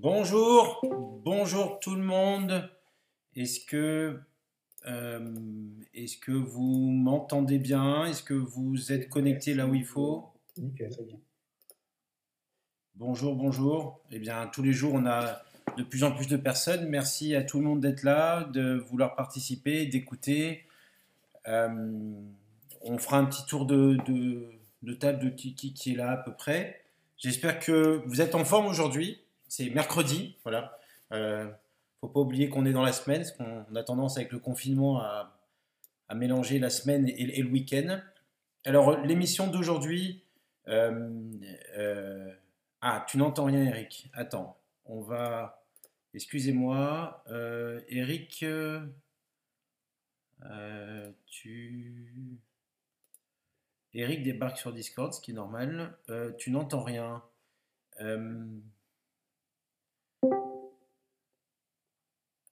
[0.00, 0.80] Bonjour,
[1.24, 2.70] bonjour tout le monde.
[3.34, 4.20] Est-ce que,
[4.86, 5.34] euh,
[5.92, 8.04] est-ce que vous m'entendez bien?
[8.04, 10.28] Est-ce que vous êtes connecté là où il faut?
[10.56, 11.16] Nickel, très bien.
[12.94, 14.00] Bonjour, bonjour.
[14.12, 15.42] Eh bien, tous les jours, on a
[15.76, 16.88] de plus en plus de personnes.
[16.88, 20.64] Merci à tout le monde d'être là, de vouloir participer, d'écouter.
[21.48, 22.12] Euh,
[22.82, 24.48] on fera un petit tour de, de,
[24.84, 26.84] de table de qui, qui, qui est là à peu près.
[27.16, 29.18] J'espère que vous êtes en forme aujourd'hui.
[29.48, 30.78] C'est mercredi, voilà.
[31.12, 31.50] Euh,
[32.00, 35.00] faut pas oublier qu'on est dans la semaine, parce qu'on a tendance avec le confinement
[35.00, 35.34] à,
[36.14, 38.00] mélanger la semaine et, le week-end.
[38.64, 40.22] Alors, l'émission d'aujourd'hui.
[40.68, 41.10] Euh,
[41.76, 42.32] euh,
[42.80, 44.10] ah, tu n'entends rien, Eric.
[44.14, 45.64] Attends, on va.
[46.14, 48.44] Excusez-moi, euh, Eric.
[51.26, 52.38] tu.
[53.94, 55.96] Eric débarque sur Discord, ce qui est normal.
[56.38, 57.22] Tu n'entends rien.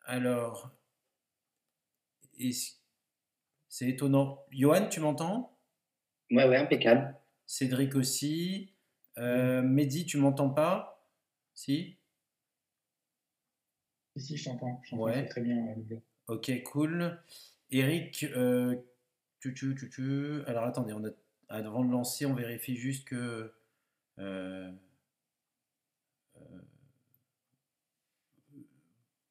[0.06, 0.70] Alors,
[3.68, 4.44] c'est étonnant.
[4.50, 5.58] Johan, tu m'entends?
[6.30, 7.14] Ouais, ouais, impeccable.
[7.46, 8.72] Cédric aussi.
[9.18, 11.06] Euh, Mehdi, tu m'entends pas?
[11.54, 11.98] Si?
[14.14, 14.80] Ici, je t'entends.
[14.84, 15.26] Je t'entends Ouais.
[15.26, 15.74] très, bien.
[16.28, 17.20] Ok, cool.
[17.70, 18.76] Eric, euh,
[19.40, 20.42] tu, tu, tu, tu.
[20.46, 21.10] Alors attendez, on a,
[21.48, 23.52] avant de lancer, on vérifie juste que.
[24.18, 24.72] euh,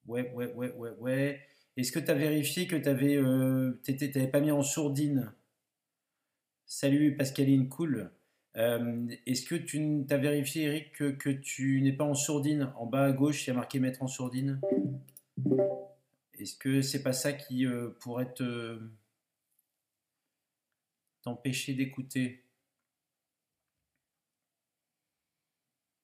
[0.08, 1.42] ouais, ouais, ouais, ouais, ouais.
[1.78, 3.18] Est-ce que tu as vérifié que tu avais,
[4.12, 5.34] t'avais pas mis en sourdine?
[6.66, 8.12] Salut Pascaline, cool.
[8.58, 12.72] Euh, est-ce que tu as vérifié, Eric, que, tu n'es pas en sourdine?
[12.78, 14.60] En bas à gauche, il y a marqué mettre en sourdine.
[16.40, 18.80] Est-ce que c'est pas ça qui euh, pourrait te
[21.22, 22.44] t'empêcher d'écouter?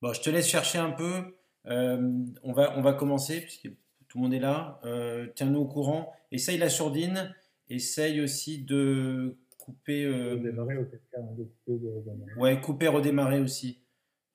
[0.02, 1.38] Bon, je te laisse chercher un peu.
[1.68, 3.48] Euh, on va, commencer,
[4.12, 4.78] tout le monde est là.
[4.84, 6.12] Euh, tiens-nous au courant.
[6.34, 7.34] Essaye la sourdine.
[7.70, 10.04] Essaye aussi de couper.
[10.04, 10.98] euh, Démarrer au cas
[11.68, 12.34] de redémarrer.
[12.36, 13.80] Ouais, couper, redémarrer aussi,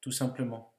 [0.01, 0.73] tout simplement.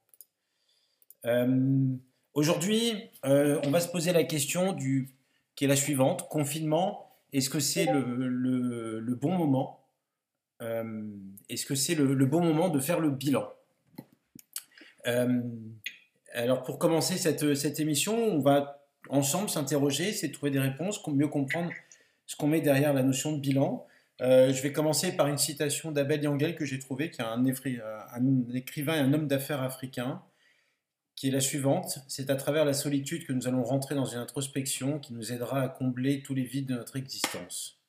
[1.26, 1.86] Euh,
[2.34, 2.92] aujourd'hui,
[3.24, 5.14] euh, on va se poser la question du,
[5.54, 9.76] qui est la suivante, confinement, est-ce que c'est le, le- le bon moment
[10.60, 11.06] Euh,
[11.48, 13.48] Est-ce que c'est le, le bon moment de faire le bilan?
[15.06, 15.40] Euh,
[16.34, 18.77] Alors pour commencer cette, cette émission, on va
[19.10, 21.70] ensemble s'interroger, c'est trouver des réponses, mieux comprendre
[22.26, 23.86] ce qu'on met derrière la notion de bilan.
[24.20, 27.44] Euh, je vais commencer par une citation d'Abel Yangel que j'ai trouvée, qui est un,
[27.44, 30.22] un écrivain et un homme d'affaires africain,
[31.14, 32.00] qui est la suivante.
[32.08, 35.62] C'est à travers la solitude que nous allons rentrer dans une introspection qui nous aidera
[35.62, 37.80] à combler tous les vides de notre existence.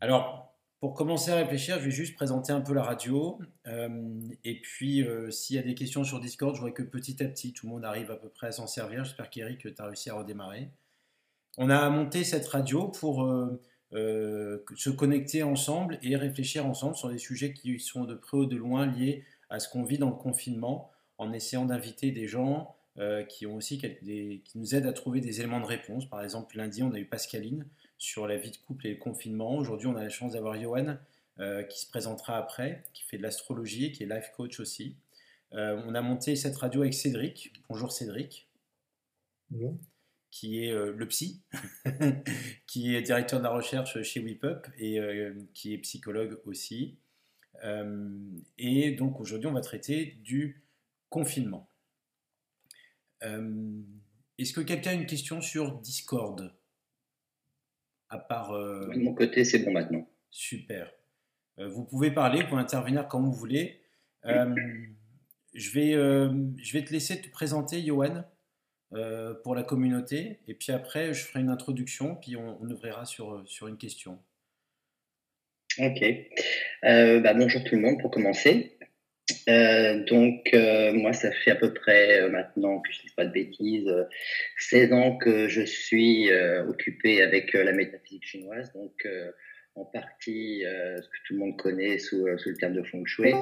[0.00, 0.51] Alors,
[0.82, 3.38] pour commencer à réfléchir, je vais juste présenter un peu la radio.
[3.68, 7.22] euh, et puis, euh, s'il y a des questions sur Discord, je vois que petit
[7.22, 9.04] à petit, tout le monde arrive à peu près à s'en servir.
[9.04, 10.70] J'espère qu'Eric, tu as réussi à redémarrer.
[11.56, 17.18] On a monté cette radio pour euh, se connecter ensemble et réfléchir ensemble sur des
[17.18, 20.16] sujets qui sont de près ou de loin liés à ce qu'on vit dans le
[20.16, 22.74] confinement, en essayant d'inviter des gens
[23.28, 26.06] qui ont aussi des- qui nous aident à trouver des éléments de réponse.
[26.06, 27.66] Par exemple, lundi, on a eu Pascaline
[28.02, 29.56] sur la vie de couple et le confinement.
[29.56, 30.98] Aujourd'hui, on a la chance d'avoir Johan
[31.38, 34.96] euh, qui se présentera après, qui fait de l'astrologie, qui est life coach aussi.
[35.52, 37.52] Euh, on a monté cette radio avec Cédric.
[37.68, 38.50] Bonjour Cédric
[39.50, 39.78] Bonjour.
[40.32, 41.42] qui est euh, le psy,
[42.66, 44.98] qui est directeur de la recherche chez WePup et
[45.54, 46.98] qui est psychologue aussi.
[48.58, 50.64] Et donc aujourd'hui, on va traiter du
[51.08, 51.68] confinement.
[53.20, 56.52] Est-ce que quelqu'un a une question sur Discord?
[58.12, 58.52] À part.
[58.52, 60.06] euh, De mon côté, c'est bon maintenant.
[60.30, 60.92] Super.
[61.58, 63.80] Euh, vous pouvez parler, vous pouvez intervenir quand vous voulez.
[64.26, 64.54] Euh,
[65.54, 68.22] je, vais, je vais te laisser te présenter, Johan,
[69.42, 70.40] pour la communauté.
[70.46, 74.22] Et puis après, je ferai une introduction, puis on, on ouvrira sur, sur une question.
[75.78, 76.04] Ok.
[76.82, 78.78] Bah, bonjour tout le monde pour commencer.
[79.48, 83.14] Euh, donc, euh, moi, ça fait à peu près euh, maintenant, que je ne dis
[83.14, 84.04] pas de bêtises, euh,
[84.58, 89.30] 16 ans que je suis euh, occupé avec euh, la métaphysique chinoise, donc euh,
[89.74, 92.82] en partie euh, ce que tout le monde connaît sous, euh, sous le terme de
[92.82, 93.32] feng shui,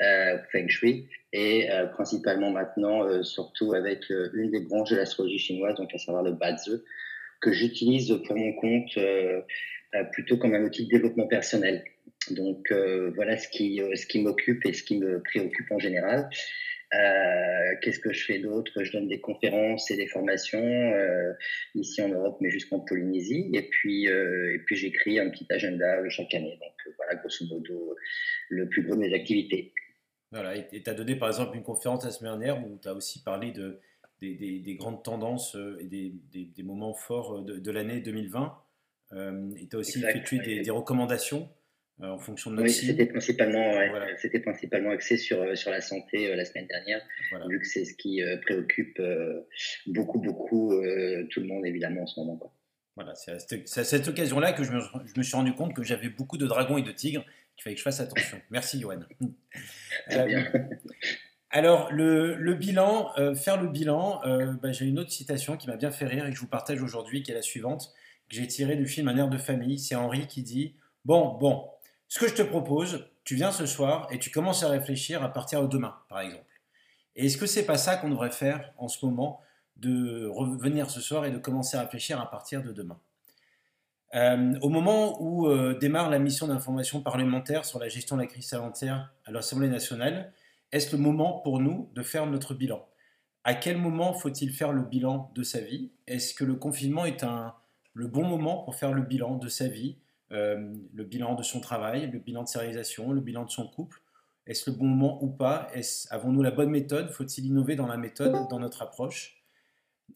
[0.00, 4.96] euh, feng shui et euh, principalement maintenant, euh, surtout avec euh, une des branches de
[4.96, 6.82] l'astrologie chinoise, donc à savoir le Bazi,
[7.40, 9.40] que j'utilise pour mon compte euh,
[9.94, 11.84] euh, plutôt comme un outil de développement personnel.
[12.30, 15.78] Donc euh, voilà ce qui, euh, ce qui m'occupe et ce qui me préoccupe en
[15.78, 16.28] général.
[16.94, 18.84] Euh, Qu'est-ce que je fais d'autre?
[18.84, 21.32] Je donne des conférences et des formations euh,
[21.74, 23.50] ici en Europe, mais jusqu'en Polynésie.
[23.54, 26.58] Et puis, et puis j'écris un petit agenda chaque année.
[26.60, 27.96] Donc voilà, grosso modo,
[28.50, 29.72] le plus gros de mes activités.
[30.30, 32.94] Voilà, et tu as donné par exemple une conférence la semaine dernière où tu as
[32.94, 33.80] aussi parlé de,
[34.20, 38.54] des, des- des grandes tendances et des, des- des moments forts de, de l'année 2020.
[39.12, 41.48] Euh, et tu as aussi effectué des, recommandations
[42.10, 44.06] en fonction de notre Oui, c'était principalement, ouais, Voilà.
[44.18, 47.00] c'était principalement axé sur, euh, sur la santé euh, la semaine dernière,
[47.30, 47.46] Voilà.
[47.48, 49.46] vu que c'est ce qui euh, préoccupe euh,
[49.86, 52.36] beaucoup, beaucoup euh, tout le monde évidemment en ce moment.
[52.36, 52.52] Quoi.
[52.96, 56.10] Voilà, c'est à cette, occasion-là que je me, je me suis rendu compte que j'avais
[56.10, 57.24] beaucoup de dragons et de tigres,
[57.56, 58.38] qu'il fallait que je fasse attention.
[58.50, 59.00] Merci, Johan.
[60.10, 60.42] Euh.
[61.50, 65.68] Alors, le, le bilan, euh, faire le bilan, euh, bah, j'ai une autre citation qui
[65.68, 67.92] m'a bien fait rire et que je vous partage aujourd'hui, qui est la suivante,
[68.30, 69.78] que j'ai tirée du film Un air de famille.
[69.78, 71.68] C'est Henri qui dit Bon, bon,
[72.12, 75.32] ce que je te propose, tu viens ce soir et tu commences à réfléchir à
[75.32, 76.44] partir de demain, par exemple.
[77.16, 79.40] Et est-ce que c'est pas ça qu'on devrait faire en ce moment,
[79.76, 83.00] de revenir ce soir et de commencer à réfléchir à partir de demain?
[84.14, 88.26] Euh, Au moment où euh, démarre la mission d'information parlementaire sur la gestion de la
[88.26, 90.34] crise sanitaire à l'Assemblée nationale,
[90.70, 92.86] est-ce le moment pour nous de faire notre bilan?
[93.42, 95.92] À quel moment faut-il faire le bilan de sa vie?
[96.06, 97.54] Est-ce que le confinement est un,
[97.94, 99.96] le bon moment pour faire le bilan de sa vie,
[100.32, 103.66] euh, le bilan de son travail, le bilan de sa réalisation, le bilan de son
[103.66, 104.00] couple.
[104.46, 105.68] Est-ce le bon moment ou pas?
[106.10, 107.10] Avons-nous la bonne méthode?
[107.10, 109.42] Faut-il innover dans la méthode, dans notre approche?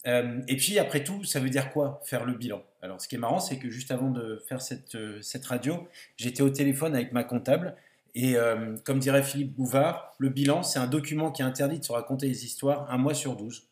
[0.05, 2.61] Euh, Et puis après tout, ça veut dire quoi faire le bilan?
[2.81, 5.87] Alors ce qui est marrant, c'est que juste avant de faire cette, euh, cette radio,
[6.17, 7.75] j'étais au téléphone avec ma comptable
[8.15, 8.35] et
[8.83, 12.27] comme dirait Philippe Bouvard, le bilan, c'est un document qui est interdit de se raconter
[12.27, 13.66] des histoires un mois sur 12.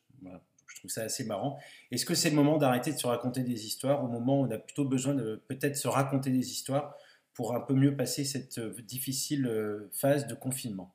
[0.85, 1.57] Trouve ça assez marrant.
[1.89, 4.51] Est-ce que c'est le moment d'arrêter de se raconter des histoires au moment où on
[4.51, 6.93] a plutôt besoin de peut-être se raconter des histoires
[7.33, 10.93] pour un peu mieux passer cette euh, difficile euh, phase de confinement?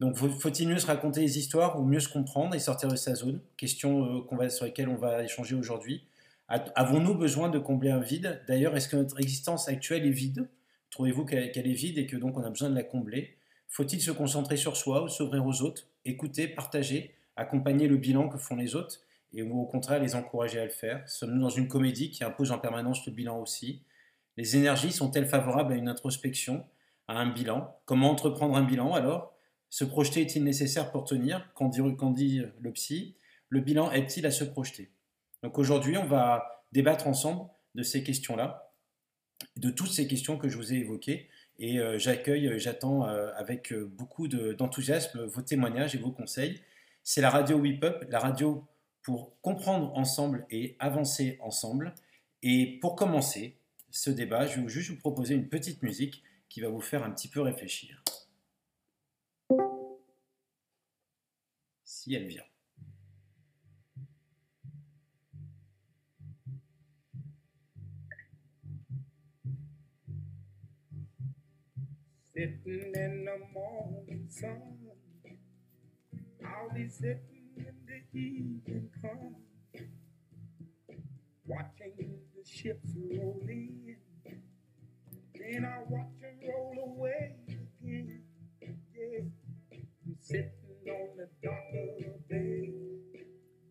[0.00, 2.96] Donc faut- faut-il mieux se raconter des histoires ou mieux se comprendre et sortir de
[2.96, 3.40] sa zone?
[3.56, 6.04] Question euh, sur laquelle on va échanger aujourd'hui.
[6.48, 8.42] Avons-nous besoin de combler un vide?
[8.48, 10.48] D'ailleurs, est-ce que notre existence actuelle est vide?
[10.90, 13.36] Trouvez-vous qu'elle est vide et que donc on a besoin de la combler?
[13.68, 15.84] Faut-il se concentrer sur soi ou s'ouvrir aux autres?
[16.04, 18.98] Écouter, partager, accompagner le bilan que font les autres?
[19.32, 21.08] Et ou au contraire les encourager à le faire.
[21.08, 23.82] Sommes-nous dans une comédie qui impose en permanence le bilan aussi?
[24.36, 26.64] Les énergies sont-elles favorables à une introspection,
[27.08, 27.80] à un bilan?
[27.84, 29.34] Comment entreprendre un bilan alors?
[29.68, 31.52] Se projeter est-il nécessaire pour tenir?
[31.54, 31.82] Qu'en dit,
[32.14, 33.16] dit le psy?
[33.48, 34.90] Le bilan aide-t-il à se projeter?
[35.42, 38.72] Donc aujourd'hui, on va débattre ensemble de ces questions-là
[39.56, 41.28] de toutes ces questions que je vous ai évoquées.
[41.58, 46.10] Et euh, j'accueille, euh, j'attends euh, avec euh, beaucoup de- d'enthousiasme vos témoignages et vos
[46.10, 46.60] conseils.
[47.02, 48.66] C'est la radio Whip Up, la radio
[49.10, 51.96] pour comprendre ensemble et avancer ensemble.
[52.44, 53.56] Et pour commencer
[53.90, 57.10] ce débat, je vais juste vous proposer une petite musique qui va vous faire un
[57.10, 58.04] petit peu réfléchir.
[61.82, 62.44] Si elle vient.
[78.14, 79.34] Evening come,
[81.46, 83.96] watching the ships roll in.
[85.34, 88.22] Then I watch them roll away again.
[88.62, 89.20] Yeah,
[89.72, 90.52] I'm sitting
[90.88, 92.72] on the dock of the bay,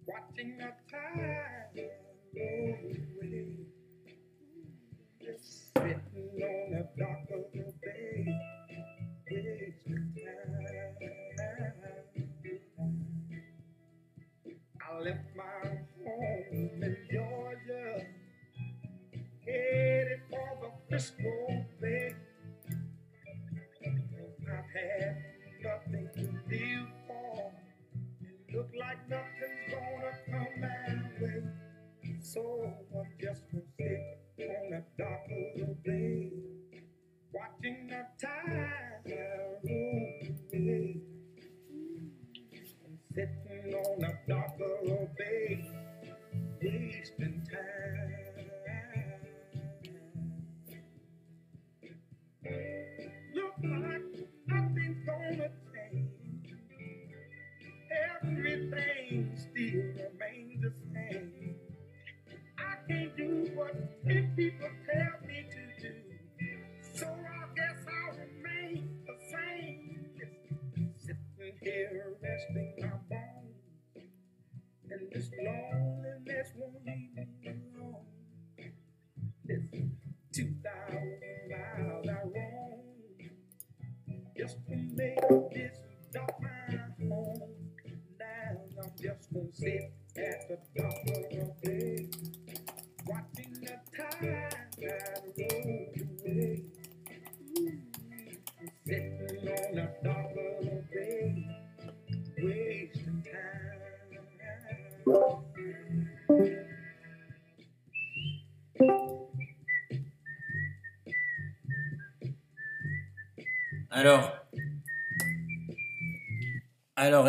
[0.06, 1.90] watching the tide
[2.36, 2.76] roll
[3.22, 3.56] away.
[5.22, 7.29] Just sitting on the dock
[15.00, 15.44] I left my
[16.04, 18.06] home in Georgia,
[19.46, 22.16] headed for the Frisco Bay.
[23.86, 25.18] I've had
[25.64, 27.52] nothing to live for.
[28.22, 31.44] It look like nothing's gonna come my way.
[32.22, 36.32] So I'm just gonna sit on the dock of the bay,
[37.32, 38.89] watching the tide
[89.54, 89.99] sleep.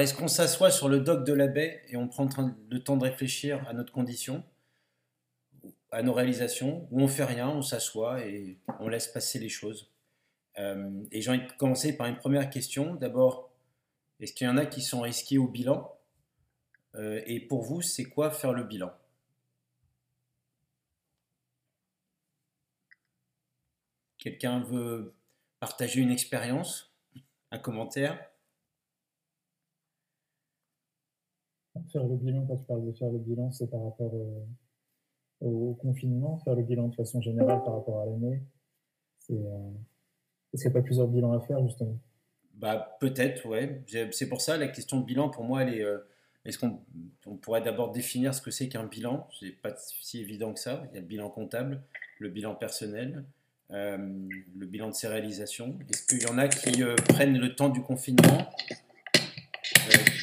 [0.00, 2.26] Alors est-ce qu'on s'assoit sur le dock de la baie et on prend
[2.70, 4.42] le temps de réfléchir à notre condition,
[5.90, 9.90] à nos réalisations, ou on fait rien, on s'assoit et on laisse passer les choses?
[10.58, 12.94] Euh, Et j'ai envie de commencer par une première question.
[12.94, 13.50] D'abord,
[14.20, 15.94] est-ce qu'il y en a qui sont risqués au bilan?
[16.94, 18.90] Euh, Et pour vous, c'est quoi faire le bilan?
[24.16, 25.12] Quelqu'un veut
[25.58, 26.90] partager une expérience
[27.50, 28.29] Un commentaire?
[31.92, 34.12] Faire le bilan, quand tu parles de faire le bilan, c'est par rapport
[35.40, 38.42] au, confinement, faire le bilan de façon générale par rapport à l'année.
[39.30, 39.70] Euh,
[40.52, 41.96] Est-ce qu'il n'y a pas plusieurs bilans à faire, justement?
[42.54, 43.82] Bah, peut-être, ouais.
[44.12, 45.82] C'est pour ça la question de bilan, pour moi, elle est.
[45.82, 45.98] euh,
[46.44, 46.80] Est-ce qu'on
[47.26, 49.26] on pourrait d'abord définir ce que c'est qu'un bilan?
[49.38, 50.82] C'est pas si évident que ça.
[50.90, 51.82] Il y a le bilan comptable,
[52.18, 53.24] le bilan personnel,
[53.70, 53.96] euh,
[54.56, 55.78] le bilan de ses réalisations.
[55.88, 58.50] Est-ce qu'il y en a qui prennent le temps du confinement?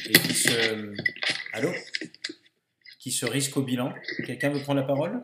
[0.08, 0.94] Et qui se.
[1.58, 1.72] Allô
[3.00, 3.92] Qui se risquent au bilan
[4.24, 5.20] Quelqu'un veut prendre la parole?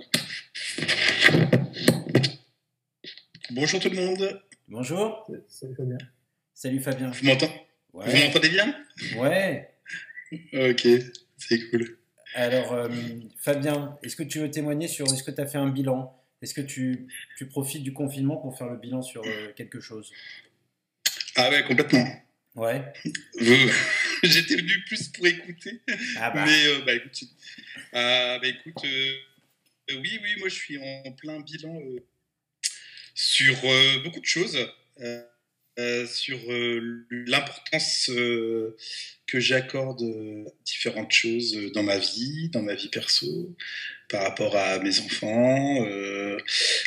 [3.51, 4.43] Bonjour tout le monde.
[4.67, 5.31] Bonjour.
[5.47, 5.99] C'est Fabien.
[6.53, 7.13] Salut Fabien.
[7.13, 7.53] Vous m'entendez
[7.93, 8.75] Vous m'entendez bien?
[9.17, 9.71] Ouais.
[10.55, 10.89] Ok,
[11.39, 11.99] c'est cool.
[12.35, 12.89] Alors, euh,
[13.39, 16.21] Fabien, est-ce que tu veux témoigner sur est-ce que tu as fait un bilan?
[16.43, 17.07] Est-ce que tu,
[17.39, 20.11] tu profites du confinement pour faire le bilan sur euh, quelque chose?
[21.37, 22.05] Ah ouais, complètement.
[22.57, 22.93] Ouais.
[24.31, 25.81] J'étais venu plus pour écouter,
[26.17, 27.25] Ah bah, mais euh, bah écoute,
[27.95, 29.13] euh, bah, écoute euh,
[29.91, 32.01] euh, oui, oui, moi je suis en plein bilan euh,
[33.15, 33.57] sur
[34.03, 34.59] beaucoup de choses,
[36.07, 36.39] sur
[37.11, 38.11] l'importance
[39.27, 43.55] que j'accorde à différentes choses dans ma vie, dans ma vie perso,
[44.09, 45.87] par rapport à mes enfants,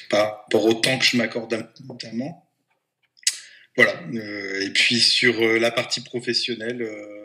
[0.10, 2.48] par rapport au temps que je m'accorde notamment.
[3.78, 3.94] Voilà.
[4.12, 7.17] euh, et puis sur euh, la partie professionnelle, euh,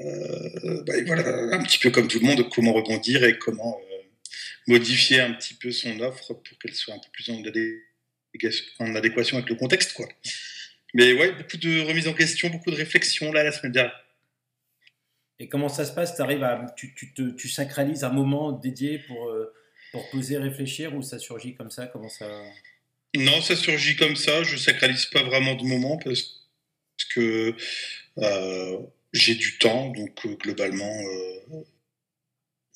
[0.00, 4.02] bah, et voilà, un petit peu comme tout le monde, comment rebondir et comment euh,
[4.66, 7.80] modifier un petit peu son offre pour qu'elle soit un peu plus en, adé-
[8.80, 10.08] en adéquation avec le contexte, quoi.
[10.94, 14.00] Mais ouais, beaucoup de remises en question, beaucoup de réflexions là la semaine dernière.
[15.40, 16.16] et comment ça se passe?
[16.16, 19.52] T'arrives à, tu, tu, te, tu sacralises un moment dédié pour, euh,
[19.92, 21.86] pour poser, réfléchir ou ça surgit comme ça?
[21.86, 22.26] Comment ça?
[23.16, 24.42] Non, ça surgit comme ça.
[24.42, 26.40] Je sacralise pas vraiment de moment parce
[27.14, 27.54] que
[28.18, 28.78] euh,
[29.14, 31.62] j'ai du temps, donc euh, globalement, euh,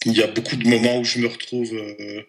[0.07, 2.23] il y a beaucoup de moments où je me retrouve, euh,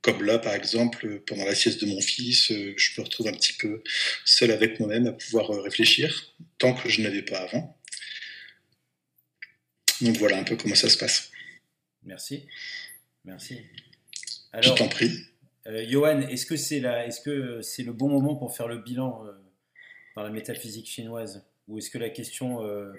[0.00, 3.54] comme là par exemple, pendant la sieste de mon fils, je me retrouve un petit
[3.54, 3.82] peu
[4.24, 7.76] seul avec moi-même à pouvoir réfléchir, tant que je n'avais pas avant.
[10.00, 11.30] Donc voilà un peu comment ça se passe.
[12.04, 12.46] Merci.
[13.24, 13.60] Merci.
[14.62, 15.10] Je Alors, t'en prie.
[15.66, 18.78] euh, Johan, est-ce que c'est la, est-ce que c'est le bon moment pour faire le
[18.78, 19.32] bilan euh,
[20.14, 21.44] dans la métaphysique chinoise?
[21.68, 22.92] Ou est-ce que la question euh,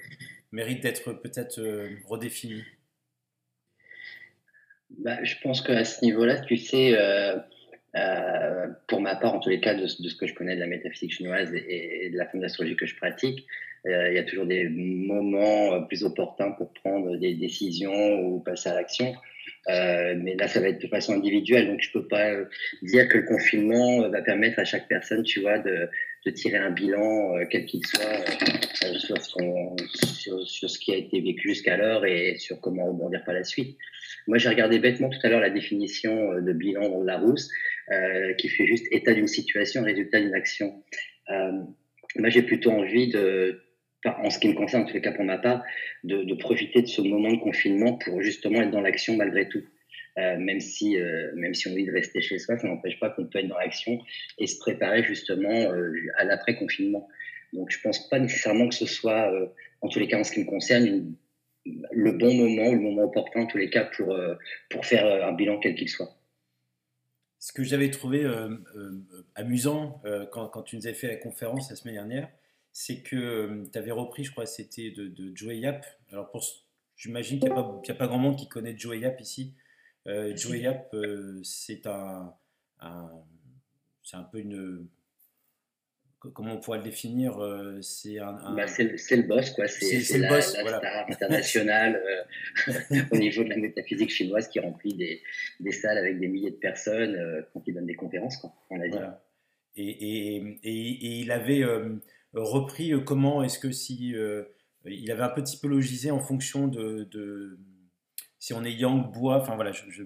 [0.51, 2.63] mérite d'être peut-être euh, redéfinie?
[4.89, 7.37] Bah, je pense qu'à ce niveau-là, tu sais, euh,
[8.87, 11.13] pour ma part, en tous les cas, de, ce que je connais de la métaphysique
[11.13, 13.45] chinoise et, de la forme d'astrologie que je pratique,
[13.87, 18.73] il y a toujours des moments plus opportuns pour prendre des décisions ou passer à
[18.73, 19.13] l'action.
[19.67, 22.31] Mais là, ça va être de façon individuelle, donc je peux pas
[22.81, 25.87] dire que le confinement va permettre à chaque personne, tu vois, de,
[26.25, 29.75] de tirer un bilan, euh, quel qu'il soit, euh, sur, ce qu'on-
[30.45, 33.77] sur, ce qui a été vécu jusqu'alors et sur comment rebondir par la suite.
[34.27, 37.49] Moi, j'ai regardé bêtement tout à l'heure la définition euh, de bilan dans Larousse,
[37.91, 40.83] euh, qui fait juste état d'une situation, résultat d'une action.
[41.29, 41.51] Euh,
[42.15, 43.61] moi, j'ai plutôt envie de,
[44.05, 45.63] en ce qui me concerne, en les cas pour ma part,
[46.03, 49.61] de profiter de ce moment de confinement pour justement être dans l'action malgré tout.
[50.17, 53.09] Euh, même si, euh, même si on dit de rester chez soi, ça n'empêche pas
[53.09, 53.99] qu'on peut être dans l'action
[54.37, 57.09] et se préparer justement euh, à l'après confinement.
[57.51, 59.31] Donc, je pense pas nécessairement que ce soit,
[59.81, 61.13] en tous les cas en ce qui me concerne,
[61.65, 64.17] le bon moment ou le moment opportun en tous les cas pour,
[64.69, 66.17] pour faire un bilan quel qu'il soit.
[67.39, 68.29] Ce que j'avais trouvé
[69.35, 70.01] amusant
[70.33, 72.29] quand, quand tu nous avais fait la conférence la semaine dernière,
[72.73, 75.85] c'est que tu avais repris, je crois, c'était de, de Joey Yap.
[76.11, 76.29] Alors,
[76.97, 79.53] j'imagine qu'il n'y a, a pas grand monde qui connaît Joey Yap ici.
[80.07, 82.33] Euh, Joey Yap, euh, c'est un,
[82.79, 83.23] un-
[84.03, 84.87] c'est un peu une,
[86.19, 89.67] comment on pourrait le définir euh, C'est un, bah, c'est, le boss, quoi.
[89.67, 90.77] C'est, la, le boss, la voilà.
[90.77, 92.01] star internationale
[92.67, 92.73] euh,
[93.11, 95.21] au niveau de la métaphysique chinoise qui remplit des,
[95.59, 98.79] des salles avec des milliers de personnes euh, quand il donne des conférences, quoi, en
[98.79, 98.91] Asie.
[98.91, 99.23] Voilà.
[99.75, 101.95] Et, et, et, et, il avait euh,
[102.33, 104.15] repris comment est-ce que si
[104.85, 107.57] il avait un peu typologisé en fonction de, de
[108.45, 110.03] si on est yang bois, enfin voilà, je, je,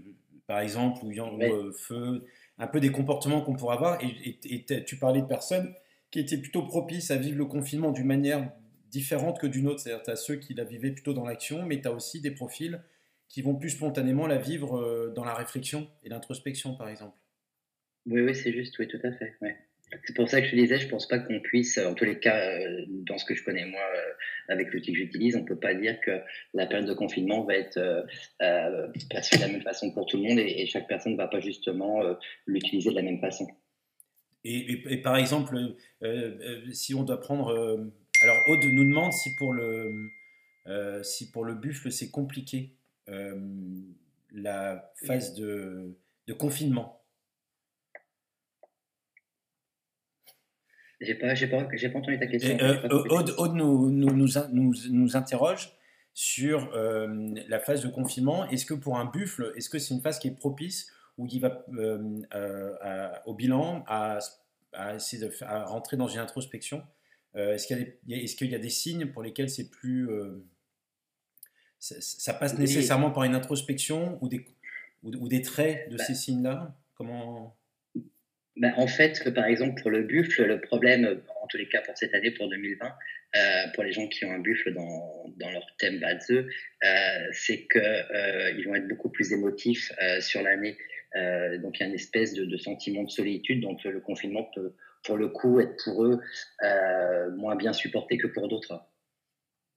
[0.48, 2.26] par exemple, ou yang euh, feu,
[2.58, 4.04] un peu des comportements qu'on pourrait avoir.
[4.04, 5.74] Et, et- et t- tu parlais de personnes
[6.12, 8.52] qui étaient plutôt propices à vivre le confinement d'une manière
[8.92, 9.80] différente que d'une autre.
[9.82, 12.32] C'est-à-dire, tu as ceux qui la vivaient plutôt dans l'action, mais tu as aussi des
[12.32, 12.82] profils
[13.28, 17.18] qui vont plus spontanément la vivre euh, dans la réflexion et l'introspection, par exemple.
[18.06, 19.38] Oui, oui, c'est juste, oui, tout à fait.
[19.42, 19.58] Ouais.
[20.06, 22.20] C'est pour ça que je te disais, je pense pas qu'on puisse, en tous les
[22.20, 24.12] cas, euh, dans ce que je connais moi, euh,
[24.48, 26.22] avec l'outil que j'utilise, on peut pas dire que
[26.54, 30.24] la période de confinement va être euh, perçue de la même façon pour tout le
[30.24, 32.02] monde et, chaque personne ne va pas justement
[32.46, 33.48] l'utiliser de la même façon.
[34.44, 35.58] Et, par exemple,
[36.72, 37.50] si on doit prendre.
[38.22, 39.92] alors, Aude nous demande si pour le,
[41.02, 42.76] si pour le buffle c'est compliqué
[44.32, 45.96] la phase de
[46.38, 46.99] confinement.
[51.02, 52.58] J'ai pas, j'ai pas, j'ai pas entendu ta question.
[52.62, 52.88] Euh.
[53.10, 55.72] Aude, Aude nous, nous, nous, nous, nous interroge
[56.14, 58.46] sur euh, la phase de confinement.
[58.50, 61.40] Est-ce que pour un buffle, est-ce que c'est une phase qui est propice où il
[61.40, 64.20] va euh, euh, à- au bilan à,
[64.74, 66.84] à essayer de à rentrer dans une introspection
[67.34, 68.00] Est-ce qu'il y, a des-
[68.48, 70.10] y a- signes pour lesquels c'est plus
[71.80, 74.46] ça, ça passe nécessairement par une introspection ou des,
[75.04, 76.04] ou, ou des traits de Bah.
[76.04, 76.76] ces signes-là?
[76.96, 77.56] Comment
[78.60, 81.70] Ben, en fait, que, par exemple, pour le buffle, le problème, euh, en tous les
[81.70, 83.40] cas pour cette année, pour 2020, euh,
[83.74, 86.46] pour les gens qui ont un buffle dans, dans leur thème Badze, euh,
[87.32, 90.78] c'est qu'ils euh, vont être beaucoup plus émotifs euh, sur l'année.
[91.16, 93.62] Euh, donc, il y a une espèce de, de sentiment de solitude.
[93.62, 96.20] Donc, le confinement peut, pour le coup, être pour eux
[96.62, 98.84] euh, moins bien supporté que pour d'autres.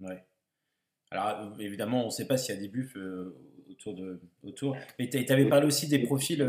[0.00, 0.24] Ouais.
[1.12, 3.32] Alors, euh, évidemment, on ne sait pas s'il y a des buffs euh,
[3.70, 4.20] autour de.
[4.42, 4.76] Autour.
[4.98, 6.42] Mais tu avais parlé aussi des profils.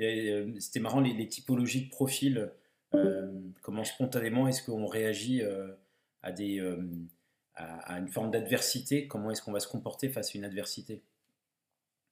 [0.00, 2.50] Euh, C'était marrant, les, typologies de profils.
[2.94, 3.30] euh,
[3.62, 5.68] comment spontanément est-ce qu'on réagit euh,
[6.22, 6.62] à, des,
[7.54, 9.06] à, une forme d'adversité?
[9.06, 11.02] Comment est-ce qu'on va se comporter face à une adversité?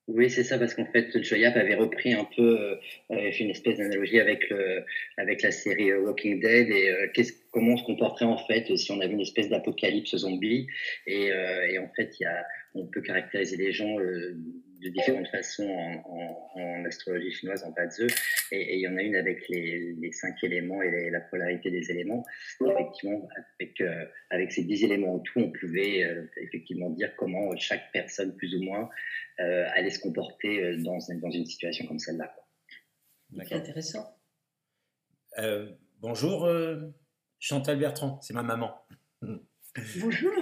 [0.08, 2.78] Oui, c'est ça, parce qu'en fait, Joyap avait repris un peu,
[3.12, 4.84] euh, une espèce d'analogie avec, le,
[5.16, 7.12] avec la série Walking Dead et
[7.52, 10.66] comment on se comporterait en fait si on avait une espèce d'apocalypse zombie?
[11.06, 11.30] Et,
[11.78, 13.96] en fait, y a, on peut caractériser les gens
[14.82, 18.06] de différentes façons en, en, en astrologie chinoise, en Bazi.
[18.50, 21.20] Et, et il y en a une avec les, les cinq éléments et les- la
[21.20, 22.24] polarité des éléments.
[22.66, 27.54] Effectivement, avec, euh, avec ces dix éléments en tout, on pouvait euh, effectivement dire comment
[27.56, 28.88] chaque personne, plus ou moins,
[29.40, 32.34] euh, allait se comporter dans, dans une situation comme celle-là.
[33.32, 33.58] C'est D'accord.
[33.58, 34.16] intéressant.
[35.38, 36.90] Euh, Bonjour, euh,
[37.38, 38.74] Chantal Bertrand, c'est ma maman.
[40.00, 40.32] Bonjour.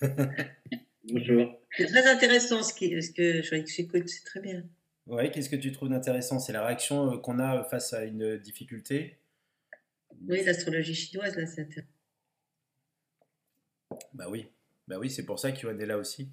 [1.08, 1.60] Bonjour.
[1.76, 4.64] C'est très intéressant ce, qui, ce que je j'écoute, c'est très bien.
[5.06, 6.40] Ouais, qu'est-ce que tu trouves d'intéressant?
[6.40, 9.16] C'est la réaction euh, qu'on a face à une difficulté?
[10.28, 11.86] Oui, l'astrologie chinoise, là, c'est intéressant.
[14.14, 14.48] Bah oui,
[14.88, 16.28] bah oui, c'est pour ça qu'Yoann est là aussi.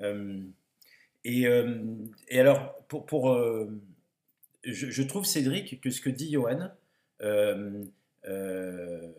[0.00, 0.40] Euh,
[1.24, 1.82] et, euh,
[2.28, 3.70] et alors, pour, pour euh,
[4.62, 6.70] je, je trouve Cédric que ce que dit Johan,
[7.22, 7.84] euh,
[8.26, 9.10] euh,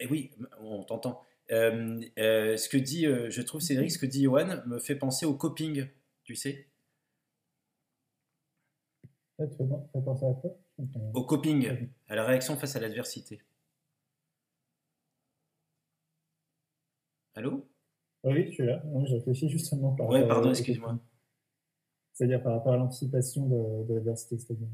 [0.00, 1.22] et oui, on t'entend.
[1.52, 4.96] Euh, euh, ce que dit, euh, je trouve Cédric, ce que dit Johan me fait
[4.96, 5.86] penser au coping,
[6.24, 6.66] tu sais,
[9.38, 10.58] Ouais, tu fais pen- fais penser à quoi
[11.14, 13.40] au coping, à la réaction face à l'adversité.
[17.34, 17.68] Allô?
[18.24, 18.82] Oui, je suis là.
[18.86, 20.98] Non, je réfléchis justement par Ouais, pardon, excuse-moi.
[22.14, 24.68] C'est-à-dire par rapport à l'anticipation de, de l'adversité, c'est-à-dire.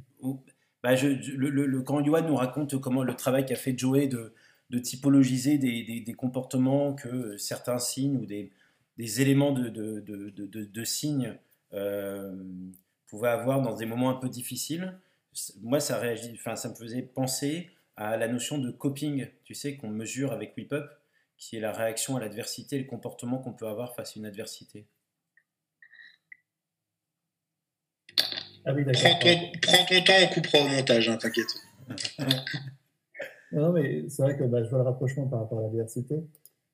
[0.82, 3.76] Bah, je, je- le, le- le- quand Johan nous raconte comment le travail qu'a fait
[3.76, 4.32] Joey de,
[4.72, 8.50] de typologiser des, des- des comportements que certains signes ou des,
[8.96, 11.36] des éléments de, de, de- de- de- de signes
[11.74, 12.34] euh,
[13.06, 14.98] pouvaient avoir dans des moments un peu difficiles,
[15.62, 19.76] moi ça, réagit, enfin, ça me faisait penser à la notion de coping, tu sais,
[19.76, 20.82] qu'on mesure avec WIPUP,
[21.36, 24.86] qui est la réaction à l'adversité, le comportement qu'on peut avoir face à une adversité.
[28.64, 29.18] Ah oui, Prends d'accord.
[29.18, 31.54] ton, prends ton temps, on coupera au montage, hein, t'inquiète.
[33.52, 36.22] Non, mais c'est vrai que bah, je vois le rapprochement par rapport à l'adversité.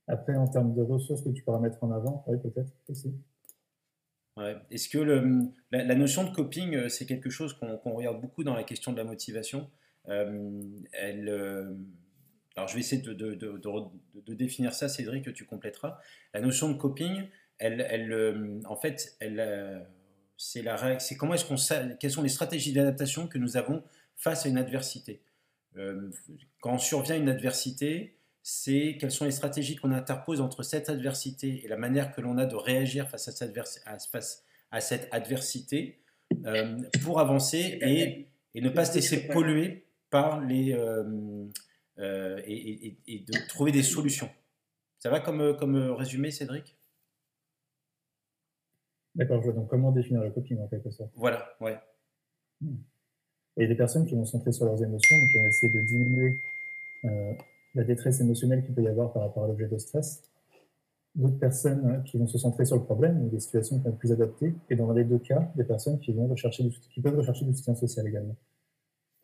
[0.07, 3.15] Après, en termes de ressources que tu pourras mettre en avant, oui, peut-être aussi.
[4.71, 8.55] Est-ce que la, la notion de coping, euh, c'est quelque chose qu'on regarde beaucoup dans
[8.55, 9.69] la question de la motivation?
[10.09, 10.63] Euh,
[11.03, 11.75] euh,
[12.57, 15.99] Alors, je vais essayer de, définir ça, Cédric, que tu compléteras.
[16.33, 17.25] La notion de coping,
[17.59, 19.19] elle, en fait,
[20.37, 23.83] c'est la c'est comment est-ce qu'on quelles sont les stratégies d'adaptation que nous avons
[24.15, 25.21] face à une adversité?
[25.79, 26.11] Euh,
[26.61, 31.69] quand survient une adversité, c'est quelles sont les stratégies qu'on interpose entre cette adversité et
[31.69, 33.55] la manière que l'on a de réagir face à cette,
[34.11, 36.01] face à cette adversité
[36.45, 40.77] euh, pour avancer et, et, ne pas se laisser polluer par les
[41.99, 44.31] et, et, de trouver des solutions.
[44.99, 46.79] Ça va comme, comme résumé, Cédric?
[49.15, 51.11] D'accord, donc comment définir le coping en quelque sorte?
[51.17, 51.79] Voilà, ouais.
[52.61, 52.77] Hmm.
[53.59, 56.41] Et des personnes qui vont se centrer sur leurs émotions, qui vont essayer de diminuer
[57.05, 57.33] euh,
[57.75, 60.23] la détresse émotionnelle qu'il peut y avoir par rapport à l'objet de stress.
[61.17, 64.13] D'autres personnes hein, qui vont se centrer sur le problème, des situations qui vont plus
[64.13, 64.55] adaptées.
[64.71, 67.75] Et dans les deux cas, des personnes qui, vont rechercher qui peuvent rechercher du soutien
[67.75, 68.37] social également.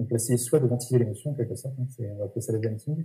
[0.01, 2.61] Donc essayer soit de ventiler l'émotion en quelque sorte, hein, on va appeler ça le
[2.61, 3.05] venting,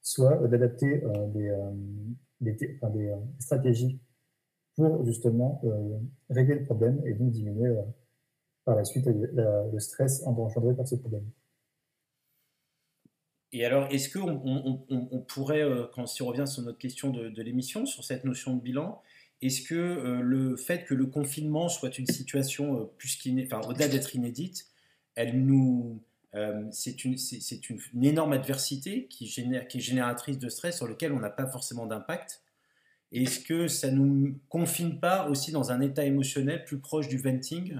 [0.00, 1.70] soit d'adapter euh, des, euh,
[2.40, 3.98] des, stratégies
[4.76, 5.62] pour justement
[6.30, 7.76] régler le problème et donc diminuer
[8.64, 11.24] par la suite le stress engendré par ce problème.
[13.52, 14.42] Et alors, est-ce qu'on
[14.90, 18.60] on, pourrait, euh, quand on revient sur notre question de, l'émission, sur cette notion de
[18.60, 19.00] bilan,
[19.42, 19.74] est-ce que
[20.20, 24.66] le fait que le confinement soit une situation plus qu'inédite, enfin, au-delà d'être inédite,
[25.14, 26.00] elle nous,
[26.72, 31.20] c'est une, c'est une, énorme adversité qui, qui est génératrice de stress sur lequel on
[31.20, 32.42] n'a pas forcément d'impact?
[33.14, 37.18] Est-ce que ça ne nous confine pas aussi dans un état émotionnel plus proche du
[37.18, 37.76] venting?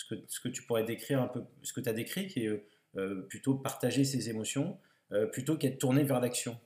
[0.00, 2.64] Ce que, tu pourrais décrire un peu, ce que tu as décrit, qui est
[2.96, 4.78] euh, plutôt partager ses émotions,
[5.12, 6.56] euh, plutôt qu'être tourné vers l'action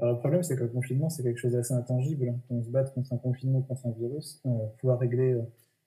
[0.00, 2.26] le problème, c'est que le confinement, c'est quelque chose d'assez intangible.
[2.48, 5.38] Quand on se bat contre un confinement, contre un virus, euh, pouvoir régler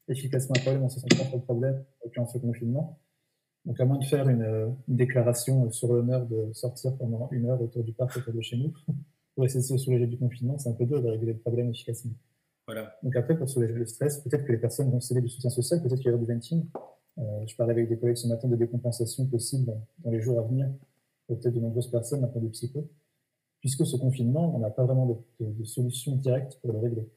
[0.07, 1.83] efficacement un problème en se centrant sur le problème,
[2.15, 2.99] en ce confinement.
[3.65, 7.59] Donc, à moins de faire une, une déclaration sur l'honneur de sortir pendant une heure
[7.61, 8.73] autour du parc autour de chez nous,
[9.35, 11.71] pour essayer de se soulager du confinement, c'est un peu dur de régler le problème
[11.71, 12.13] efficacement.
[12.67, 12.97] Voilà.
[13.03, 15.81] Donc après, pour soulager le stress, peut-être que les personnes vont céder du soutien social,
[15.81, 16.65] peut-être qu'il y aura du venting.
[17.17, 20.43] Euh, je parlais avec des collègues ce matin de décompensation possible dans, les jours à
[20.43, 20.67] venir,
[21.27, 22.89] peut-être de nombreuses personnes d'un point de psycho,
[23.61, 27.07] puisque ce confinement, on n'a pas vraiment de, de, solution directe pour le régler.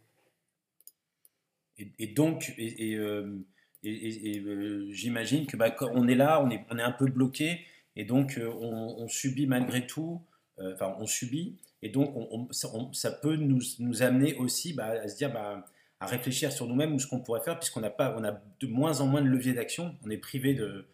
[1.99, 3.39] Et, donc, et, euh,
[3.85, 7.61] euh, j'imagine que bah, on est là, on est, on est un peu bloqué,
[7.95, 10.21] et donc on, on subit malgré tout,
[10.59, 15.65] enfin on subit, et donc, ça, peut nous, amener aussi bah, à se dire, bah,
[16.01, 18.67] à réfléchir sur nous-mêmes ou ce qu'on pourrait faire, puisqu'on n'a pas, on a de
[18.67, 19.95] moins en moins de leviers d'action.
[20.05, 20.87] On est privé de,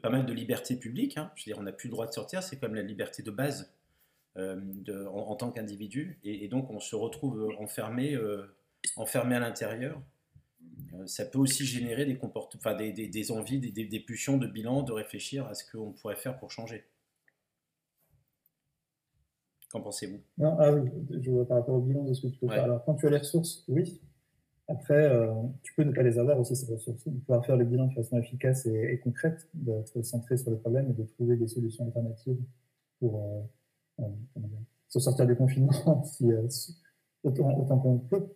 [0.00, 1.18] pas mal de libertés publiques.
[1.18, 1.30] Hein.
[1.34, 2.42] Je veux dire, on n'a plus le droit de sortir.
[2.42, 3.72] C'est comme la liberté de base
[4.38, 4.58] euh,
[5.08, 6.18] en, tant qu'individu.
[6.24, 8.54] Et, donc, on se retrouve enfermé, euh,
[8.96, 10.00] enfermé à l'intérieur.
[10.94, 15.54] Euh, ça peut aussi générer des envies, des, des, pulsions de bilan, de réfléchir à
[15.54, 16.84] ce qu'on pourrait faire pour changer.
[19.72, 20.20] Qu'en pensez-vous?
[20.36, 22.64] Non, ah oui, je vois par rapport au bilan de ce que tu peux faire.
[22.64, 24.02] Alors, quand tu as les ressources, oui.
[24.68, 25.32] Après, euh,
[25.62, 27.02] tu peux ne pas les avoir aussi, ces ressources.
[27.04, 30.92] Pouvoir faire le bilan de façon efficace et, concrète, d'être centré sur le problème et
[30.92, 32.38] de trouver des solutions alternatives
[33.00, 33.48] pour
[33.98, 34.40] euh, euh,
[34.88, 36.26] se sortir du confinement si,
[37.22, 38.28] autant, autant qu'on peut.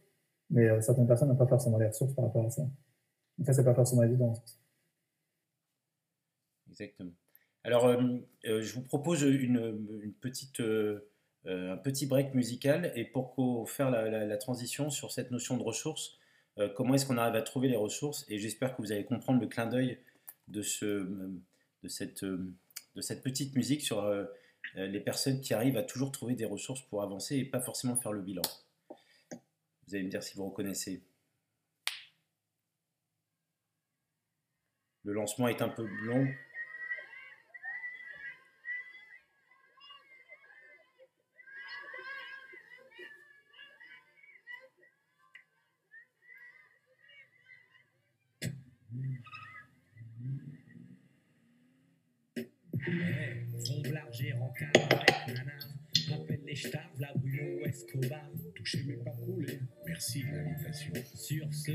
[0.49, 2.63] Mais certaines personnes n'ont pas forcément les ressources par rapport à ça.
[2.63, 4.33] Donc ça, c'est pas forcément évident.
[6.71, 7.13] Exactement.
[7.63, 7.91] Alors,
[8.43, 10.63] je vous propose une, une petite
[11.47, 16.19] euh, un petit break musical et pour faire la, transition sur cette notion de ressources,
[16.59, 18.25] euh, comment est-ce qu'on arrive à trouver les ressources?
[18.29, 19.99] Et j'espère que vous allez comprendre le clin d'œil
[20.49, 20.61] de,
[21.83, 24.25] de, cette, petite musique sur euh,
[24.75, 28.13] les personnes qui arrivent à toujours trouver des ressources pour avancer et pas forcément faire
[28.13, 28.43] le bilan.
[28.91, 31.05] Vous allez me dire si vous reconnaissez.
[35.05, 36.27] Le lancement est un peu long,
[59.87, 60.93] Merci de l'invitation.
[61.15, 61.73] Sur ce,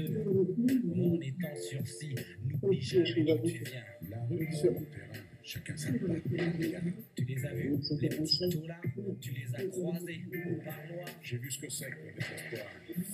[0.86, 3.84] mon étant sursis, n'oublie jamais d'où tu viens.
[4.10, 5.92] La rue sur le terrain, chacun sa.
[5.92, 8.82] Tu les as vus, les petits taux là
[9.20, 12.68] Tu les as croisés au parloir J'ai vu ce que c'est que le désespoir.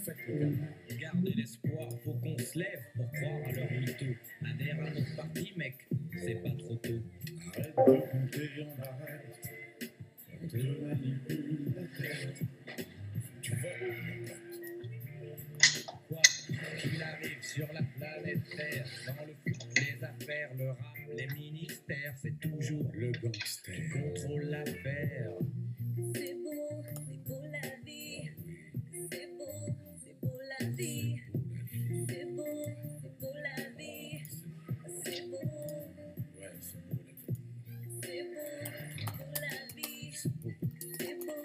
[0.06, 0.98] Faites le.
[1.00, 4.06] Gardez l'espoir, faut qu'on se lève pour croire à leur mytho.
[4.46, 7.02] Adhère à notre parti, mec, c'est pas trop tôt.
[7.56, 9.26] Arrête de compter, on arrête.
[10.44, 12.44] On te manipule la tête.
[16.08, 16.22] Quoi
[16.80, 22.16] qu'il arrive sur la planète Terre, dans le fond des affaires, le rap, les ministères,
[22.22, 25.32] c'est toujours le gangster qui contrôle l'affaire.
[26.14, 28.30] C'est beau, c'est beau la vie.
[28.92, 31.22] C'est beau, c'est beau la vie.
[32.08, 32.44] C'est beau,
[33.02, 34.22] c'est beau la vie.
[35.04, 35.38] C'est beau.
[36.36, 37.32] Ouais, c'est beau la vie.
[38.02, 38.52] C'est beau,
[39.04, 40.12] c'est beau la vie.
[40.14, 40.52] C'est beau,
[40.98, 41.38] c'est beau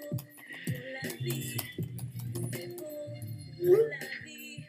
[0.93, 1.57] la vie.
[1.65, 4.65] C'est beau, c'est beau la vie.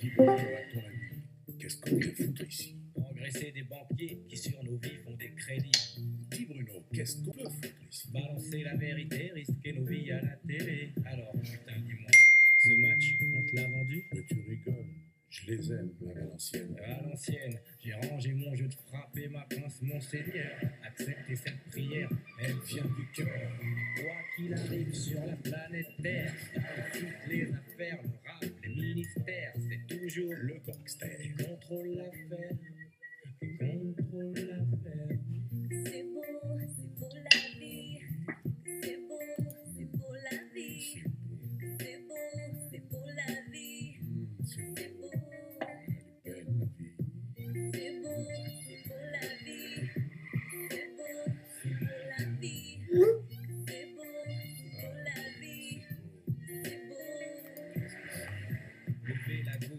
[0.00, 0.63] C'est beau.
[3.94, 5.70] Banquiers qui sur nos vies font des crédits.
[6.30, 10.36] Dis Bruno, qu'est-ce qu'on peut foutre ici Balancer la vérité, risquer nos vies à la
[10.46, 10.90] télé.
[11.04, 12.10] Alors, putain, dis-moi,
[12.58, 14.04] ce match, on te l'a vendu?
[14.12, 14.86] Mais tu rigoles,
[15.30, 16.76] je les aime, à l'ancienne.
[16.82, 20.56] À l'ancienne, j'ai rangé mon jeu de frapper ma pince, mon seigneur.
[20.82, 22.08] Accepter cette prière,
[22.40, 23.50] elle vient du cœur.
[23.96, 26.32] Quoi qu'il arrive sur la planète Terre,
[26.92, 31.18] toutes les affaires, le rap, les ministères, c'est toujours Le gangster.
[31.20, 32.56] qui contrôle l'affaire.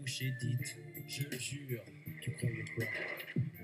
[0.08, 0.76] Et dites,
[1.08, 1.82] je jure,
[2.22, 2.84] Tu croyais quoi?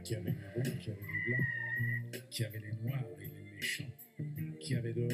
[0.03, 3.05] Qu'il y avait du bon, qu'il y avait du blanc, qu'il y avait les noirs
[3.21, 3.85] et les méchants,
[4.59, 5.11] qu'il y avait dehors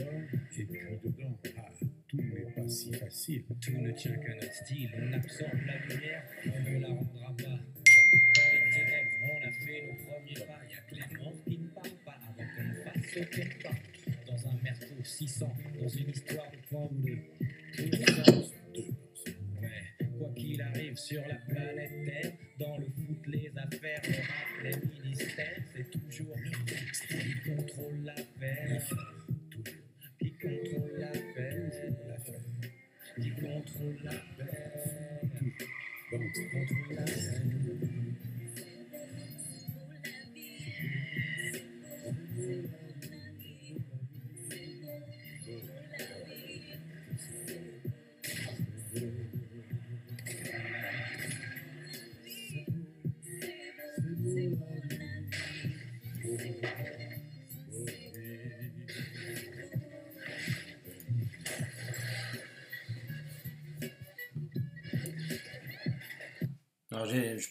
[0.58, 1.38] et puis dedans.
[1.58, 1.68] Ah,
[2.08, 3.44] tout n'est pas si facile.
[3.60, 4.90] tout ne tient qu'à notre style.
[4.96, 7.42] On absorbe la lumière, on ne la rendra pas.
[7.42, 7.58] Dans
[8.50, 10.60] les ténèbres, on a fait nos premiers pas.
[10.64, 13.74] Y a les morts qui ne parlent pas avant qu'on ne fasse le pas.
[14.26, 17.18] Dans un merco 600, dans une histoire de point ou deux.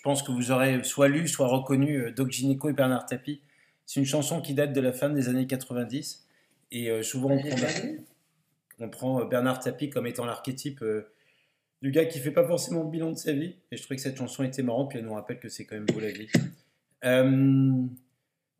[0.07, 3.41] Pense que vous aurez soit lu, soit reconnu euh, Doc Gynéco et Bernard Tapie.
[3.85, 6.25] C'est une chanson qui date de la fin des années 90.
[6.71, 7.31] Et euh, souvent,
[8.79, 11.09] on prend, on euh, Bernard Tapie comme étant l'archétype euh,
[11.81, 13.57] du gars qui fait pas forcément le bilan de sa vie.
[13.69, 15.75] Et je trouvais que cette chanson était marrante, puis elle nous rappelle que c'est quand
[15.75, 16.29] même beau la vie.
[17.03, 17.83] Euh,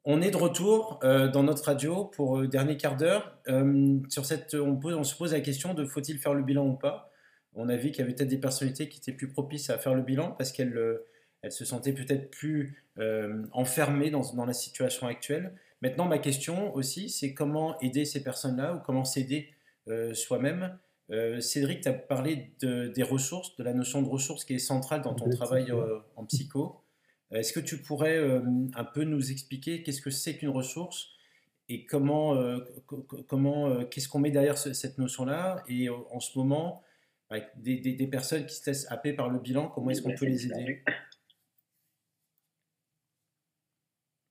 [0.04, 3.38] on est de retour euh, dans notre radio pour le dernier quart d'heure.
[3.48, 6.68] Euh, sur cette, on, pose- on se pose la question de faut-il faire le bilan
[6.68, 7.10] ou pas?
[7.56, 9.96] On a vu qu'il y avait peut-être des personnalités qui étaient plus propices à faire
[9.96, 11.00] le bilan parce qu'elles
[11.48, 15.54] elles se sentaient peut-être plus euh, enfermées dans, dans la situation actuelle.
[15.82, 19.54] Maintenant, ma question aussi, c'est comment aider ces personnes-là ou comment s'aider
[19.88, 20.78] euh, soi-même?
[21.10, 24.60] Euh, Cédric, tu as parlé de- des ressources, de la notion de ressources qui est
[24.60, 25.80] centrale dans ton travail psycho.
[25.80, 26.82] euh, en psycho.
[27.32, 28.42] Est-ce que tu pourrais euh,
[28.76, 31.08] un peu nous expliquer qu'est-ce que c'est qu'une ressource
[31.70, 35.64] et comment, euh, co- co- comment euh, qu'est-ce qu'on met derrière ce- cette notion-là?
[35.70, 36.84] Et euh, en ce moment,
[37.30, 40.10] avec des, des- des personnes qui se laissent happer par le bilan, comment est-ce qu'on
[40.20, 40.84] peut les aider?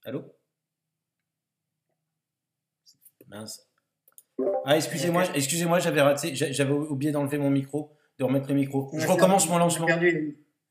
[0.06, 0.22] Allô?
[3.28, 3.66] Mince.
[4.64, 7.90] Ah, excusez-moi, excusez-moi, j'avais raté, j'a- j'avais oublié d'enlever mon micro,
[8.20, 8.88] de remettre le micro.
[8.96, 9.86] Je recommence mon lancement.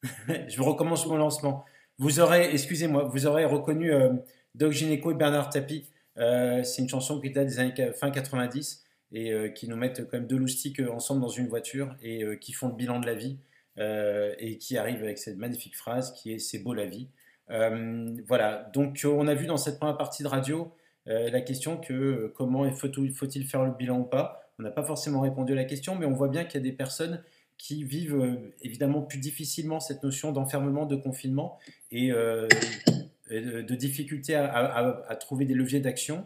[0.47, 1.65] Je recommence mon lancement.
[1.97, 4.13] Vous aurez, excusez-moi, vous aurez reconnu euh,
[4.53, 5.89] Doc Gynéco et Bernard Tapie.
[6.17, 10.05] Euh, c'est une chanson qui date des années fin 90 et euh, qui nous mettent
[10.05, 13.15] quand même deux loustiques ensemble dans une voiture et qui font le bilan de la
[13.15, 13.37] vie
[13.77, 17.09] et qui arrivent avec cette magnifique phrase qui est c'est beau la vie.
[17.51, 20.73] Euh, voilà, donc euh, on a vu dans cette première partie de radio
[21.07, 24.41] euh, la question que comment faut- faut-il faire le bilan ou pas?
[24.57, 26.67] On n'a pas forcément répondu à la question, mais on voit bien qu'il y a
[26.67, 27.23] des personnes
[27.57, 31.57] qui vivent évidemment plus difficilement cette notion d'enfermement, de confinement
[31.91, 36.25] et de, difficulté à, trouver des leviers d'action.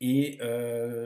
[0.00, 0.38] Et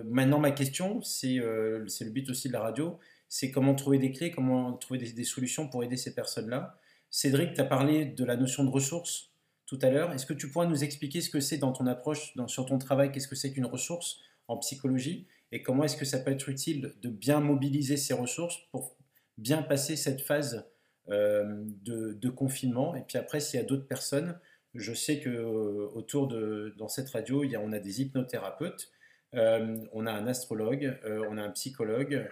[0.07, 4.31] maintenant, ma question, c'est le but aussi de la radio, c'est comment trouver des clés,
[4.31, 6.79] comment trouver des solutions pour aider ces personnes-là.
[7.11, 9.31] Cédric, tu as parlé de la notion de ressources
[9.67, 10.13] tout à l'heure.
[10.13, 12.79] Est-ce que tu pourrais nous expliquer ce que c'est dans ton approche, dans- sur ton
[12.79, 16.49] travail, qu'est-ce que c'est qu'une ressource en psychologie et comment est-ce que ça peut être
[16.49, 18.97] utile de bien mobiliser ces ressources pour
[19.37, 20.67] bien passer cette phase
[21.09, 22.95] euh, de, confinement?
[22.95, 24.39] Et puis après, s'il y a d'autres personnes,
[24.75, 28.91] je sais que euh, autour de dans cette radio, a, on a des hypnothérapeutes,
[29.35, 32.27] euh, on a un astrologue, on a un psychologue,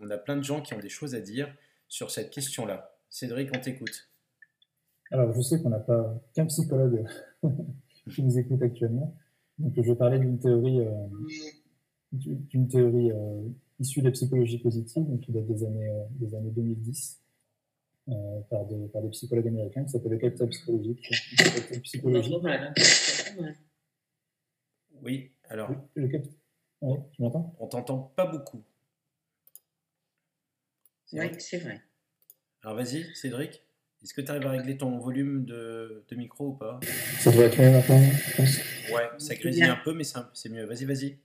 [0.00, 1.52] on a plein de gens qui ont des choses à dire
[1.88, 2.93] sur cette question-là.
[3.14, 4.10] Cédric, on t'écoute.
[5.12, 7.06] Alors, je sais qu'on n'a pas qu'un psychologue
[8.10, 9.16] qui nous écoute actuellement.
[9.58, 11.06] Donc, je vais parler d'une théorie, euh,
[12.10, 13.42] d'une théorie euh,
[13.78, 17.20] issue de la psychologie positive, donc qui date des années, euh, des années 2010.
[18.08, 21.08] euh, par, des, par des psychologues américains qui s'appelle le capital psychologique.
[21.08, 22.34] Le capital psychologique.
[22.44, 22.72] Hein.
[23.40, 23.54] Mal.
[25.02, 26.26] Oui, alors, Le- le cap-
[26.80, 27.54] Ouais, tu m'entends?
[27.60, 28.62] On t'entend pas beaucoup.
[31.06, 31.80] C'est Oui, vrai c'est vrai.
[32.64, 33.62] Alors vas-y, Cédric.
[34.02, 36.80] Est-ce que tu arrives à régler ton volume de, de micro ou pas?
[37.20, 38.56] Ça devrait être mieux maintenant, je pense.
[38.90, 40.64] Ouais, ça grésille un peu, mais c'est mieux.
[40.64, 41.18] Vas-y, vas-y.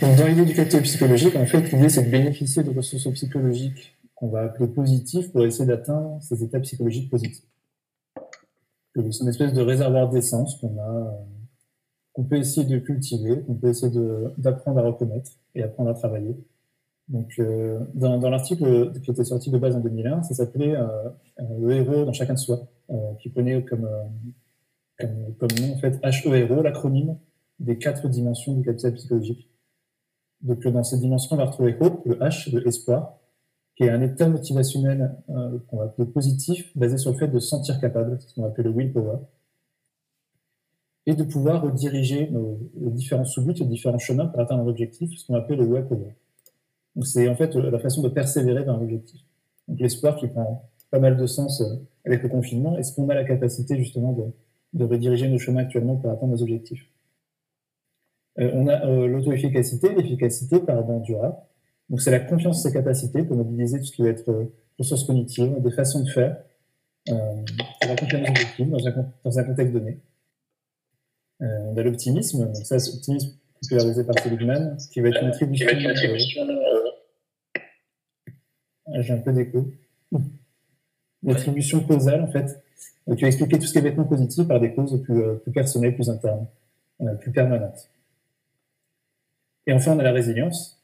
[0.00, 4.44] Dans l'idée du psychologique, en fait, l'idée, c'est de bénéficier de ressources psychologiques qu'on va
[4.44, 7.44] appeler positives pour essayer d'atteindre ces états psychologiques positifs.
[8.94, 11.10] C'est une espèce de réservoir d'essence qu'on a, euh,
[12.12, 15.94] qu'on peut essayer de cultiver, qu'on peut essayer de- d'apprendre à reconnaître et apprendre à
[15.94, 16.34] travailler.
[17.08, 20.86] Donc, euh, dans, dans l'article qui était sorti de base en 2001, ça s'appelait euh,
[21.40, 24.04] euh, Le héros dans chacun de soi, euh, qui prenait comme, euh,
[24.98, 27.18] comme, comme nom, en fait, HERO, l'acronyme
[27.60, 29.50] des quatre dimensions du capital psychologique.
[30.40, 33.18] Donc, euh, dans cette dimension, on va retrouver Hope, le H de espoir,
[33.76, 37.48] qui est un état motivationnel qu'on va appeler positif, basé sur le fait de se
[37.48, 39.18] sentir capable, ce qu'on va appeler le willpower,
[41.06, 42.58] et de pouvoir rediriger nos,
[42.90, 46.14] différents sous-buts, les différents chemins pour atteindre un objectif, ce qu'on appelle le way power.
[46.94, 49.20] Donc, c'est en fait euh, la façon de persévérer vers un objectif.
[49.68, 52.78] Donc, l'espoir qui prend pas mal de sens euh, avec le confinement.
[52.78, 54.24] Est-ce qu'on a la capacité justement de,
[54.74, 56.86] de rediriger nos chemins actuellement pour atteindre nos objectifs?
[58.38, 61.36] Euh, on a euh, l'auto-efficacité, l'efficacité par durable.
[61.90, 64.52] Donc, c'est la confiance en ses capacités pour mobiliser tout ce qui va être euh,
[64.78, 66.36] ressources cognitives, des façons de faire,
[67.08, 67.14] euh,
[67.80, 70.00] pour accomplir nos objectifs dans un, dans un contexte donné.
[71.42, 75.28] Euh, on a l'optimisme, donc ça, c'est l'optimisme popularisé par Seligman, qui va être une
[75.28, 75.68] attribution.
[78.94, 79.70] Euh, J'ai un peu d'écho.
[81.22, 82.62] L'attribution causale, en fait,
[83.06, 85.52] qui va expliquer tout ce qui est vêtements positif par des causes plus, euh, plus
[85.52, 86.46] personnelles, plus internes,
[87.00, 87.88] euh, plus permanentes.
[89.66, 90.80] Et enfin, on a la résilience.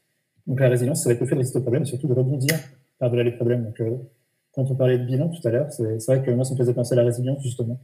[0.46, 2.14] Donc la résilience, ça va être le fait de résister aux problèmes et surtout de
[2.14, 2.58] rebondir
[2.98, 3.64] par-delà les problèmes.
[3.64, 3.96] Donc, euh,
[4.52, 6.58] quand on parlait de bilan tout à l'heure, c'est c'est vrai que moi, ça me
[6.58, 7.78] faisait penser à la résilience, justement.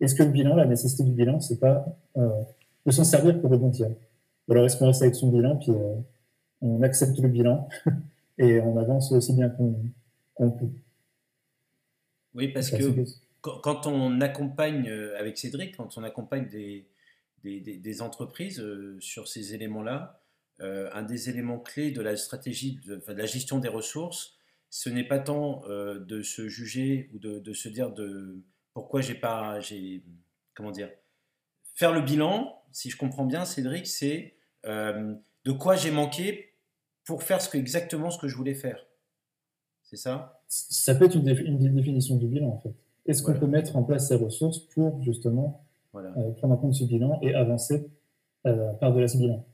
[0.00, 1.84] Est-ce que le bilan, la nécessité du bilan, c'est pas
[2.16, 2.28] euh,
[2.86, 3.88] de s'en servir pour rebondir?
[4.48, 5.94] Ou alors est-ce qu'on reste avec son bilan, puis euh,
[6.62, 7.68] on accepte le bilan?
[8.40, 10.68] et on avance aussi bien qu'on peut.
[12.34, 13.04] Oui, parce que
[13.40, 16.86] quand, on accompagne, euh, avec Cédric, quand on accompagne des,
[17.42, 20.20] des, des- des entreprises euh, sur ces éléments-là,
[20.60, 24.36] euh, un des éléments clés de la stratégie, de, enfin, de la gestion des ressources,
[24.68, 28.38] ce n'est pas tant de se juger ou de, de se dire de
[28.72, 30.04] pourquoi j'ai pas, j'ai,
[30.54, 30.90] comment dire,
[31.74, 36.49] faire le bilan, si je comprends bien, Cédric, c'est de quoi j'ai manqué
[37.04, 38.84] pour faire ce que, exactement ce que je voulais faire.
[39.82, 40.42] C'est ça?
[40.46, 42.72] Ça peut être une, défi- une des définitions du bilan, en fait.
[43.06, 46.10] Est-ce qu'on peut mettre en place ces ressources pour, justement, Voilà.
[46.18, 47.88] euh, prendre en compte ce bilan et avancer
[48.46, 49.44] euh, par-delà ce bilan?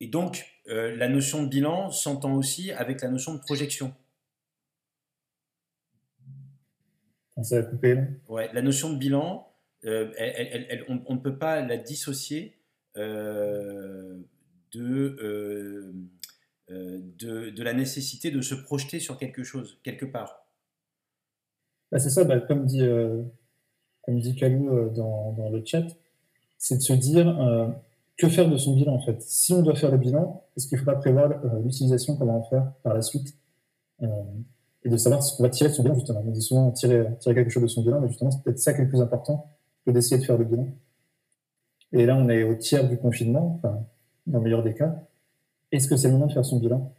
[0.00, 3.94] Et donc, euh, la notion de bilan s'entend aussi avec la notion de projection.
[7.36, 7.96] On s'est coupé,
[8.28, 9.46] Ouais, la notion de bilan,
[9.84, 12.56] euh, elle- elle- elle- elle- on, ne peut pas la dissocier
[14.76, 15.92] de, euh,
[16.70, 20.46] euh, de, de la nécessité de se projeter sur quelque chose, quelque part.
[21.90, 23.22] Bah, c'est ça, bah, comme dit, euh,
[24.02, 25.86] comme dit Kalou euh, dans, dans le chat,
[26.58, 27.26] c'est de se dire
[28.16, 29.20] que faire de son bilan en fait?
[29.20, 31.28] Si on doit faire le bilan, est-ce qu'il ne faut pas prévoir
[31.62, 33.36] l'utilisation qu'on va en faire par la suite?
[34.00, 36.22] Et de savoir ce qu'on va tirer de son bilan justement.
[36.26, 38.72] On dit souvent tirer, tirer quelque chose de son bilan, mais justement c'est peut-être ça
[38.72, 39.52] qui est le plus important
[39.84, 40.66] que d'essayer de faire le bilan.
[41.92, 43.60] Et là on est au tiers du confinement,
[44.26, 44.94] dans le meilleur des cas.
[45.72, 46.92] Est-ce que c'est le moment de faire son bilan?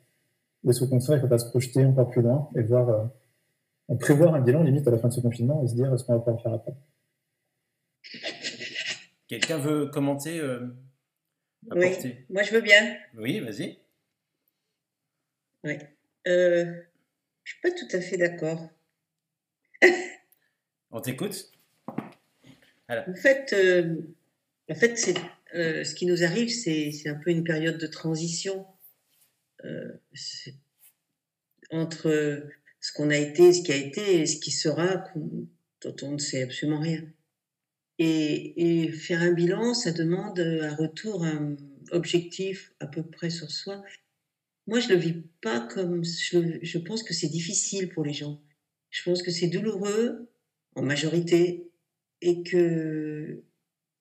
[0.63, 2.89] Ou est-ce qu'au contraire il ne faut pas se projeter encore plus loin et voir
[2.89, 3.05] euh,
[3.89, 6.03] on prévoir un bilan limite à la fin de ce confinement et se dire est-ce
[6.03, 6.73] qu'on va pouvoir faire après?
[9.28, 10.67] Quelqu'un veut commenter euh,
[11.71, 11.95] Oui,
[12.30, 12.97] moi je veux bien.
[13.15, 13.78] Oui, vas-y.
[15.63, 15.78] Oui.
[16.28, 16.82] Euh,
[17.43, 18.69] je suis pas tout à fait d'accord.
[20.91, 21.51] On t'écoute?
[22.89, 24.01] En fait, euh,
[24.71, 25.15] en fait c'est,
[25.57, 28.65] euh, ce qui nous arrive, c'est un peu une période de transition
[29.65, 29.91] euh,
[31.71, 32.43] entre
[32.79, 35.03] ce qu'on a été, ce qui a été et ce qui sera,
[35.81, 37.03] dont on ne sait absolument rien.
[37.99, 41.57] Et, faire un bilan, ça demande un retour, un
[41.91, 43.83] objectif à peu près sur soi.
[44.67, 46.03] Moi, je le vis pas comme.
[46.03, 48.41] Je, je pense que c'est difficile pour les gens.
[48.91, 50.29] Je pense que c'est douloureux
[50.75, 51.67] en majorité
[52.21, 53.43] et que,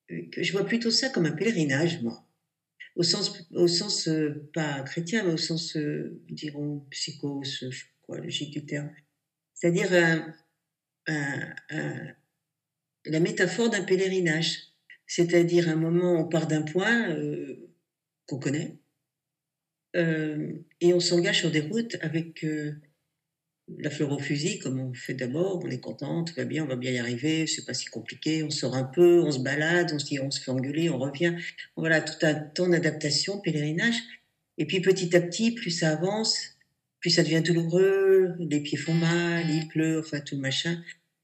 [0.07, 2.23] que je vois plutôt ça comme un pèlerinage, moi.
[2.95, 7.43] Au sens, au sens euh, pas chrétien, mais au sens, euh, dirons, psycho,
[8.01, 8.89] quoi, logique du terme.
[9.53, 9.91] C'est-à-dire
[13.05, 14.67] la métaphore d'un pèlerinage.
[15.05, 17.71] C'est-à-dire un moment, on part d'un point euh,
[18.25, 18.77] qu'on connaît,
[19.95, 20.51] euh,
[20.81, 22.45] et on s'engage sur des routes avec,
[23.77, 26.67] la fleur au fusil, comme on fait d'abord, on est content, tout va bien, on
[26.67, 29.91] va bien y arriver, c'est pas si compliqué, on sort un peu, on se balade,
[29.93, 31.35] on se fait engueuler, on revient.
[31.75, 34.01] Voilà, tout un temps d'adaptation, pèlerinage.
[34.57, 36.57] Et puis petit à petit, plus ça avance,
[36.99, 40.81] plus ça devient douloureux, les pieds font mal, il pleut, enfin tout le machin.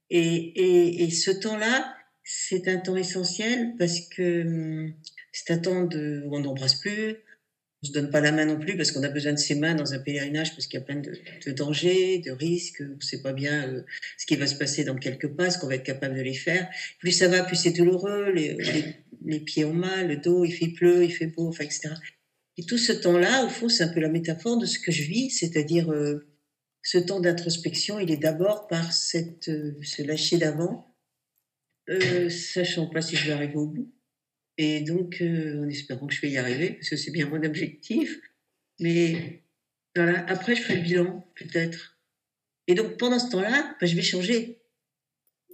[0.09, 4.93] Et, et, et ce temps-là, c'est un temps essentiel parce que hum,
[5.31, 7.15] c'est un temps de, où on n'embrasse plus,
[7.83, 9.75] on se donne pas la main non plus parce qu'on a besoin de ses mains
[9.75, 13.21] dans un pèlerinage parce qu'il y a plein de, dangers, de risques, on ne sait
[13.21, 13.81] pas bien euh,
[14.17, 16.33] ce qui va se passer dans quelques pas, ce qu'on va être capable de les
[16.33, 16.69] faire.
[16.99, 21.03] Plus ça va, plus c'est douloureux, les, pieds ont mal, le dos, il fait pleut,
[21.03, 21.89] il fait beau, enfin, etc.
[22.57, 25.03] Et tout ce temps-là, au fond, c'est un peu la métaphore de ce que je
[25.03, 26.27] vis, c'est-à-dire euh,
[26.83, 30.95] ce temps d'introspection, il est d'abord par cette, euh, ce lâcher d'avant,
[31.89, 33.91] euh, sachant pas si je vais arriver au bout.
[34.57, 37.43] Et donc, euh, en espérant que je vais y arriver, parce que c'est bien mon
[37.43, 38.19] objectif.
[38.79, 39.43] Mais
[39.95, 41.97] voilà, après, je ferai le bilan, peut-être.
[42.67, 44.59] Et donc, pendant ce temps-là, ben, je vais changer.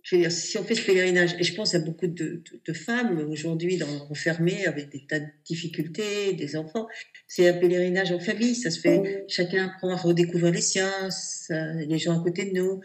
[0.04, 2.42] Je veux dire, si on fait ce pèlerinage, et je pense à beaucoup de,
[2.74, 6.88] femmes aujourd'hui enfermées avec des tas de difficultés, des enfants,
[7.28, 11.10] c'est un pèlerinage en famille, ça se fait, chacun apprend à redécouvrir les siens,
[11.50, 12.80] les gens à côté de nous,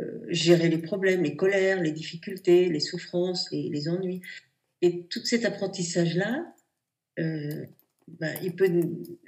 [0.00, 4.20] euh, gérer les problèmes, les colères, les difficultés, les souffrances, les ennuis.
[4.82, 6.54] Et tout cet apprentissage-là,
[7.18, 7.66] euh,
[8.06, 8.70] ben, il peut,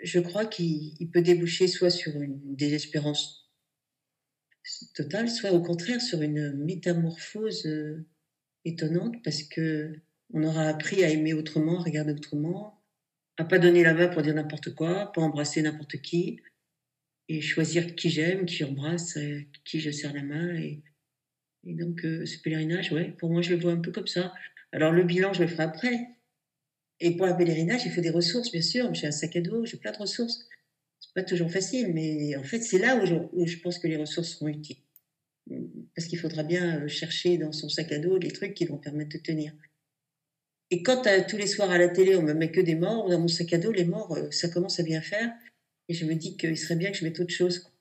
[0.03, 3.51] je crois qu'il il peut déboucher soit sur une désespérance
[4.95, 8.07] totale, soit au contraire sur une métamorphose euh,
[8.65, 10.01] étonnante parce que
[10.33, 12.81] on aura appris à aimer autrement, à regarder autrement,
[13.37, 16.41] à pas donner la main pour dire n'importe quoi, pas embrasser n'importe qui,
[17.29, 20.55] et choisir qui j'aime, qui j'embrasse, euh, qui je serre la main.
[20.57, 20.83] Et,
[21.65, 24.33] et donc euh, ce pèlerinage, ouais, pour moi je le vois un peu comme ça.
[24.73, 26.09] Alors le bilan, je le ferai après.
[27.01, 28.93] Et pour un pèlerinage, il faut des ressources, bien sûr.
[28.95, 30.47] J'ai un sac à dos, j'ai plein de ressources.
[31.01, 34.35] C'est pas toujours facile, mais en fait, c'est là où je, pense que les ressources
[34.35, 34.77] seront utiles.
[35.97, 38.77] Parce qu'il faudra bien euh, chercher dans son sac à dos les trucs qui vont
[38.77, 39.53] permettre de tenir.
[40.71, 43.09] Et quand euh, tous les soirs à la télé, on me met que des morts,
[43.09, 45.33] dans mon sac à dos, les morts, euh, ça commence à bien faire.
[45.89, 47.73] Et je me dis qu'il serait bien que je mette autre chose.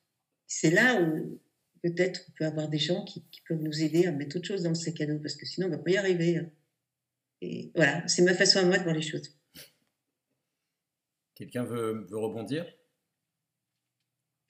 [0.48, 1.40] C'est là où
[1.84, 4.64] peut-être on peut avoir des gens qui, qui peuvent nous aider à mettre autre chose
[4.64, 6.42] dans le sac à dos, parce que sinon on va pas y arriver.
[7.42, 9.38] Et voilà, c'est ma façon à moi de voir les choses.
[11.36, 12.66] Quelqu'un veut, veut rebondir?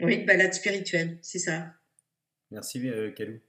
[0.01, 1.73] Oui, balade spirituelle, c'est ça.
[2.51, 3.39] Merci, euh, Kalou.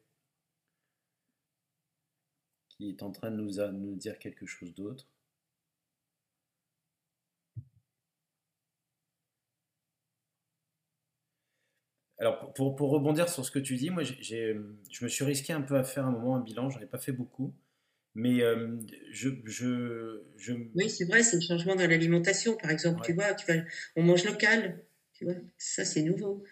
[2.68, 5.06] Qui est en train de nous, a- nous dire quelque chose d'autre.
[12.18, 14.56] Alors, pour- pour, rebondir sur ce que tu dis, moi, j'ai- j'ai,
[14.90, 16.98] je me suis risqué un peu à faire un moment un bilan, j'en ai pas
[16.98, 17.54] fait beaucoup,
[18.14, 18.78] mais euh,
[19.12, 23.00] je, je, je, Oui, c'est vrai, c'est le changement dans l'alimentation, par exemple.
[23.04, 23.62] Tu vois, tu vas,
[23.96, 26.44] on mange local, tu vois, ça c'est nouveau.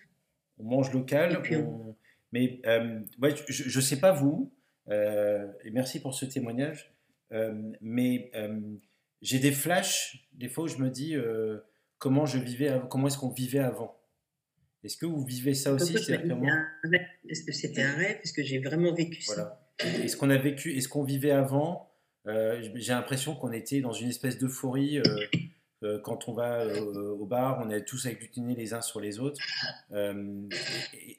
[0.58, 1.96] on mange local, Et puis on- on-
[2.32, 4.52] mais euh, ouais, je ne sais pas vous,
[4.88, 6.94] euh, et merci pour ce témoignage,
[7.80, 8.30] mais
[9.22, 11.16] j'ai des flashs, des fois où je me dis
[11.98, 13.98] comment je vivais, av- comment est-ce qu'on vivait avant?
[14.84, 18.18] Est-ce que vous vivez ça aussi Est-ce que c'était un rêve?
[18.22, 19.67] Est-ce que j'ai vraiment vécu ça?
[19.80, 21.90] Est-ce qu'on a vécu, est-ce qu'on vivait avant
[22.26, 24.98] Euh, J'ai l'impression qu'on était dans une espèce d'euphorie.
[24.98, 25.02] euh,
[25.84, 29.40] euh, quand on va au bar, on est tous agglutinés les uns sur les autres.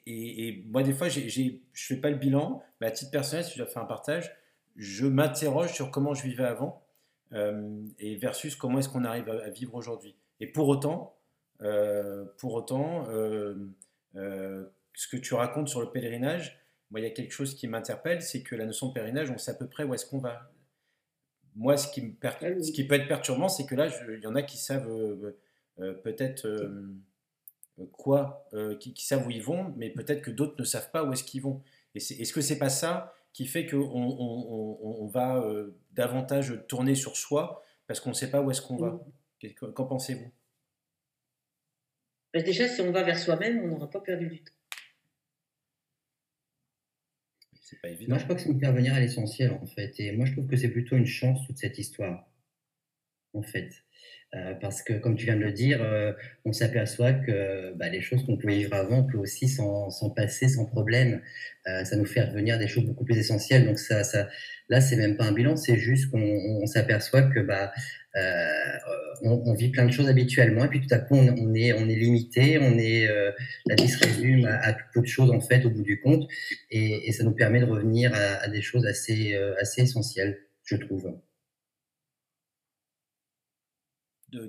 [0.06, 3.58] Et, moi, des fois, je fais pas le bilan, mais à titre personnel, si je
[3.58, 4.36] dois faire un partage,
[4.76, 6.84] je m'interroge sur comment je vivais avant
[7.98, 10.14] et versus comment est-ce qu'on arrive à, à vivre aujourd'hui.
[10.40, 11.16] Et pour autant,
[12.36, 13.06] pour autant,
[14.14, 16.59] ce que tu racontes sur le pèlerinage,
[16.90, 19.38] moi, il y a quelque chose qui m'interpelle, c'est que la notion de pèlerinage, on
[19.38, 20.50] sait à peu près où est-ce qu'on va.
[21.56, 22.64] Moi, ce qui, me per- Ah oui.
[22.64, 24.88] ce qui peut être perturbant, c'est que là, je- il y en a qui savent
[24.90, 25.38] euh,
[25.80, 26.94] euh, peut-être euh,
[27.92, 28.46] quoi,
[28.78, 31.24] qui, qui savent où ils vont, mais peut-être que d'autres ne savent pas où est-ce
[31.24, 31.62] qu'ils vont.
[31.94, 35.42] Et est-ce que c'est pas ça qui fait qu'on on, on- on- on va
[35.92, 39.00] davantage tourner sur soi parce qu'on ne sait pas où est-ce qu'on va?
[39.74, 40.30] Qu'en pensez-vous?
[42.34, 44.52] Déjà, si on va vers soi-même, on n'aura pas perdu du temps.
[47.70, 48.10] C'est pas évident.
[48.10, 49.94] Moi, je crois que c'est me faire venir à l'essentiel, en fait.
[50.00, 52.28] Et moi, je trouve que c'est plutôt une chance, toute cette histoire,
[53.32, 53.84] en fait.
[54.36, 56.12] Euh, parce que, comme tu viens de le dire, euh,
[56.44, 60.46] on s'aperçoit que bah, les choses qu'on pouvait vivre avant, on peut aussi s'en passer
[60.46, 61.20] sans problème.
[61.66, 63.66] Euh, ça nous fait revenir des choses beaucoup plus essentielles.
[63.66, 64.28] Donc, ça, ça,
[64.68, 67.72] là, c'est même pas un bilan, c'est juste qu'on on s'aperçoit que bah,
[68.16, 68.46] euh,
[69.22, 71.72] on, on vit plein de choses habituellement, et puis tout à coup, on, on est,
[71.72, 73.32] on est limité, on est, euh,
[73.66, 76.28] la vie se résume à, à peu de choses, en fait, au bout du compte,
[76.70, 80.38] et, et ça nous permet de revenir à, à des choses assez, euh, assez essentielles,
[80.64, 81.12] je trouve.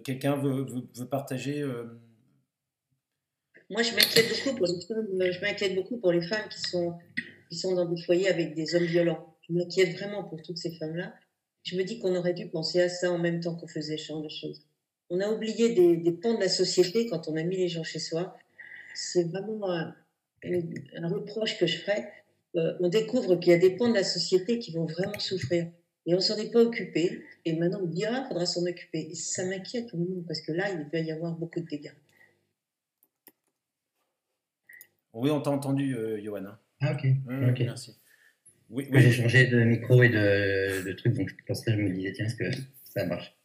[0.03, 0.65] Quelqu'un veut,
[1.09, 1.85] partager euh,
[3.71, 3.95] moi, je
[5.41, 6.99] m'inquiète beaucoup pour les femmes, qui sont,
[7.49, 9.37] qui sont dans des foyers avec des hommes violents.
[9.47, 11.13] Je m'inquiète vraiment pour toutes ces femmes-là.
[11.63, 14.07] Je me dis qu'on aurait dû penser à ça en même temps qu'on faisait ce
[14.07, 14.61] genre de choses.
[15.09, 17.99] On a oublié des, pans de la société quand on a mis les gens chez
[17.99, 18.37] soi.
[18.93, 19.95] C'est vraiment un,
[20.43, 22.11] un reproche que je ferais.
[22.57, 25.71] Euh, on découvre qu'il y a des pans de la société qui vont vraiment souffrir.
[26.05, 27.23] Et on s'en est pas occupé.
[27.45, 29.07] Et maintenant, on dit, ah, faudra s'en occuper.
[29.11, 31.91] Et ça m'inquiète vraiment parce que là, il va y avoir beaucoup de dégâts.
[35.13, 36.45] Oui, on t'a entendu, euh, Johan.
[36.45, 36.59] hein.
[36.81, 37.05] Ah, ok.
[37.49, 37.59] Ok.
[37.59, 37.95] Merci.
[38.69, 42.13] Oui, J'ai changé de micro et de, de truc, donc je pensais, je me disais,
[42.13, 42.49] tiens, est-ce que
[42.85, 43.35] ça marche?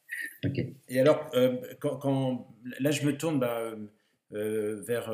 [0.44, 0.60] Ok.
[0.88, 3.86] Et alors, euh, quand, quand- là, je me tourne bah, euh,
[4.32, 5.12] euh, vers,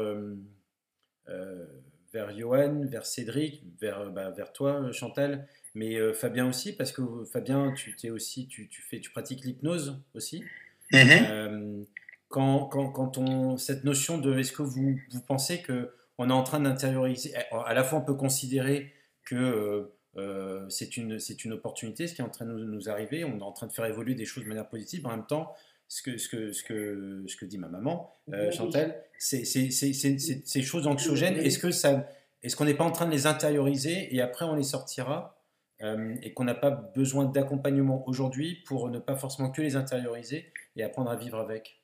[2.12, 6.92] vers Johan, vers Cédric, vers, bah, vers toi, euh, Chantal, mais euh, Fabien aussi, parce
[6.92, 7.02] que
[7.32, 10.44] Fabien, tu, t'es aussi, tu, tu, fais, tu pratiques l'hypnose aussi.
[10.92, 11.08] Mhm.
[11.30, 11.82] Euh,
[12.28, 16.32] quand, quand, quand on, cette notion de est-ce que vous, vous pensez que on est
[16.32, 18.92] en train d'intérioriser, à à la fois on peut considérer
[19.24, 22.90] que euh, c'est une, c'est une opportunité, ce qui est en train de nous, nous
[22.90, 25.26] arriver, on est en train de faire évoluer des choses de manière positive, en même
[25.26, 25.54] temps,
[25.88, 29.70] ce que, ce que, ce que, ce que dit ma maman, euh, Chantal, c'est c'est-
[29.70, 32.06] c'est- c'est- c'est- ces choses anxiogènes, est-ce que ça,
[32.42, 35.38] est-ce qu'on n'est pas en train de les intérioriser et après on les sortira
[35.82, 40.52] euh, et qu'on n'a pas besoin d'accompagnement aujourd'hui pour ne pas forcément que les intérioriser
[40.76, 41.82] et apprendre à vivre avec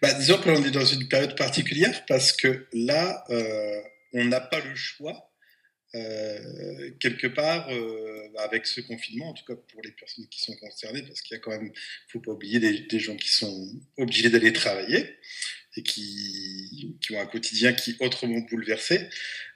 [0.00, 3.80] Bah, disons que l'on est dans une période particulière parce que là, euh,
[4.12, 5.28] on n'a pas le choix.
[5.94, 7.68] euh, quelque part,
[8.38, 11.38] avec ce confinement, en tout cas pour les personnes qui sont concernées, parce qu'il y
[11.38, 11.70] a quand même,
[12.08, 15.18] faut pas oublier des, des gens qui sont obligés d'aller travailler
[15.76, 19.08] et qui, qui ont un quotidien qui est autrement bouleversé.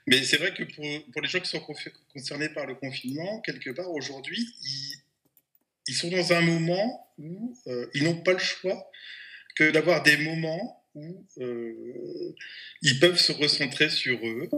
[0.07, 1.65] Mais c'est vrai que pour, pour les gens qui sont
[2.13, 4.47] concernés par le confinement, quelque part aujourd'hui,
[5.85, 8.89] ils, sont dans un moment où euh, ils n'ont pas le choix
[9.55, 12.35] que d'avoir des moments où euh,
[12.81, 14.49] ils peuvent se recentrer sur eux,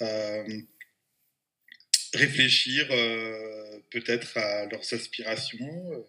[0.00, 0.60] euh,
[2.14, 2.88] réfléchir
[3.90, 6.06] peut-être à leurs aspirations,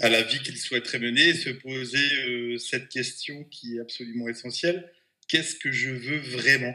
[0.00, 4.90] à la vie qu'ils souhaiteraient mener, et se poser cette question qui est absolument essentielle.
[5.28, 6.74] Qu'est-ce que je veux vraiment?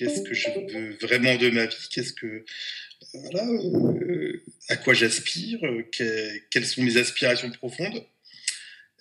[0.00, 2.42] Qu'est-ce que je veux vraiment de ma vie Qu'est-ce que
[3.12, 8.02] voilà, euh, à quoi j'aspire euh, que- Quelles sont mes aspirations profondes.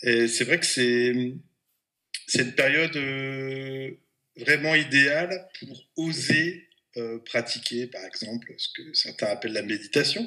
[0.03, 3.91] Et c'est vrai que c'est une période euh,
[4.35, 10.23] vraiment idéale pour oser euh, pratiquer, par exemple, ce que certains appellent la méditation,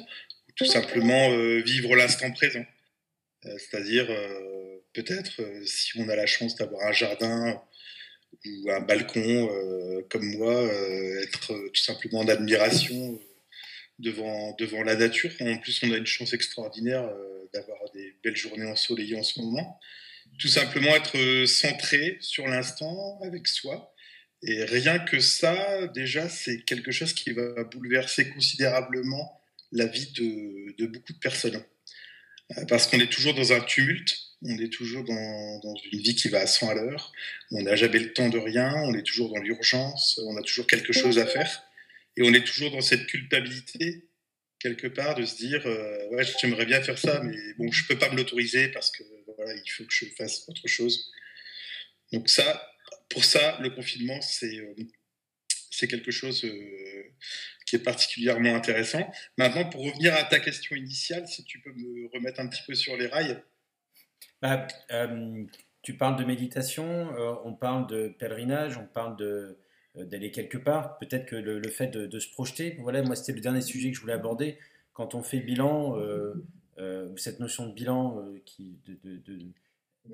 [0.47, 1.29] ou tout simplement
[1.61, 2.65] vivre l'instant présent.
[3.43, 4.07] C'est-à-dire,
[4.93, 7.61] peut-être, si on a la chance d'avoir un jardin
[8.45, 13.19] ou un balcon euh, comme moi, euh, être euh, tout simplement en admiration
[13.99, 15.31] devant, devant la nature.
[15.41, 17.09] En plus, on a une chance extraordinaire
[17.53, 19.79] d'avoir des belles journées ensoleillées en ce moment.
[20.39, 23.93] Tout simplement être centré sur l'instant avec soi.
[24.41, 29.39] Et rien que ça, déjà, c'est quelque chose qui va bouleverser considérablement
[29.71, 31.63] la vie de, de beaucoup de personnes.
[32.67, 36.29] Parce qu'on est toujours dans un tumulte, on est toujours dans, dans une vie qui
[36.29, 37.11] va à 100 à l'heure,
[37.51, 40.67] on n'a jamais le temps de rien, on est toujours dans l'urgence, on a toujours
[40.67, 41.63] quelque chose à faire,
[42.17, 44.07] et on est toujours dans cette culpabilité,
[44.59, 47.97] quelque part, de se dire euh, Ouais, j'aimerais bien faire ça, mais bon, je peux
[47.97, 49.03] pas me l'autoriser parce que
[49.35, 51.11] voilà, il faut que je fasse autre chose.
[52.11, 52.71] Donc, ça,
[53.09, 54.73] pour ça, le confinement, c'est euh,
[55.71, 57.03] c'est quelque chose euh,
[57.65, 59.11] qui est particulièrement intéressant.
[59.37, 62.75] Maintenant, pour revenir à ta question initiale, si tu peux me remettre un petit peu
[62.75, 63.41] sur les rails.
[64.43, 65.45] Bah, euh,
[65.83, 69.53] tu parles de méditation, euh, on parle de pèlerinage, on parle euh,
[69.95, 70.97] d'aller quelque part.
[70.97, 74.01] Peut-être que le, fait de, se projeter, voilà, moi c'était le dernier sujet que je
[74.01, 74.57] voulais aborder.
[74.91, 75.95] Quand on fait bilan,
[77.15, 78.21] cette notion de bilan,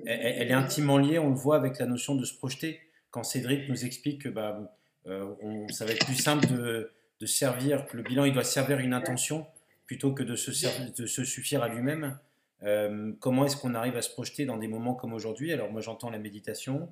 [0.06, 2.78] elle, est intimement liée, on le voit avec la notion de se projeter.
[3.10, 4.72] Quand Cédric nous explique que bah,
[5.06, 9.46] on- ça va être plus simple de, servir, le bilan il doit servir une intention
[9.86, 12.16] plutôt que de se suffire à lui-même.
[12.62, 15.52] Euh, comment est-ce qu'on arrive à se projeter dans des moments comme aujourd'hui?
[15.52, 16.88] Alors moi j'entends la méditation,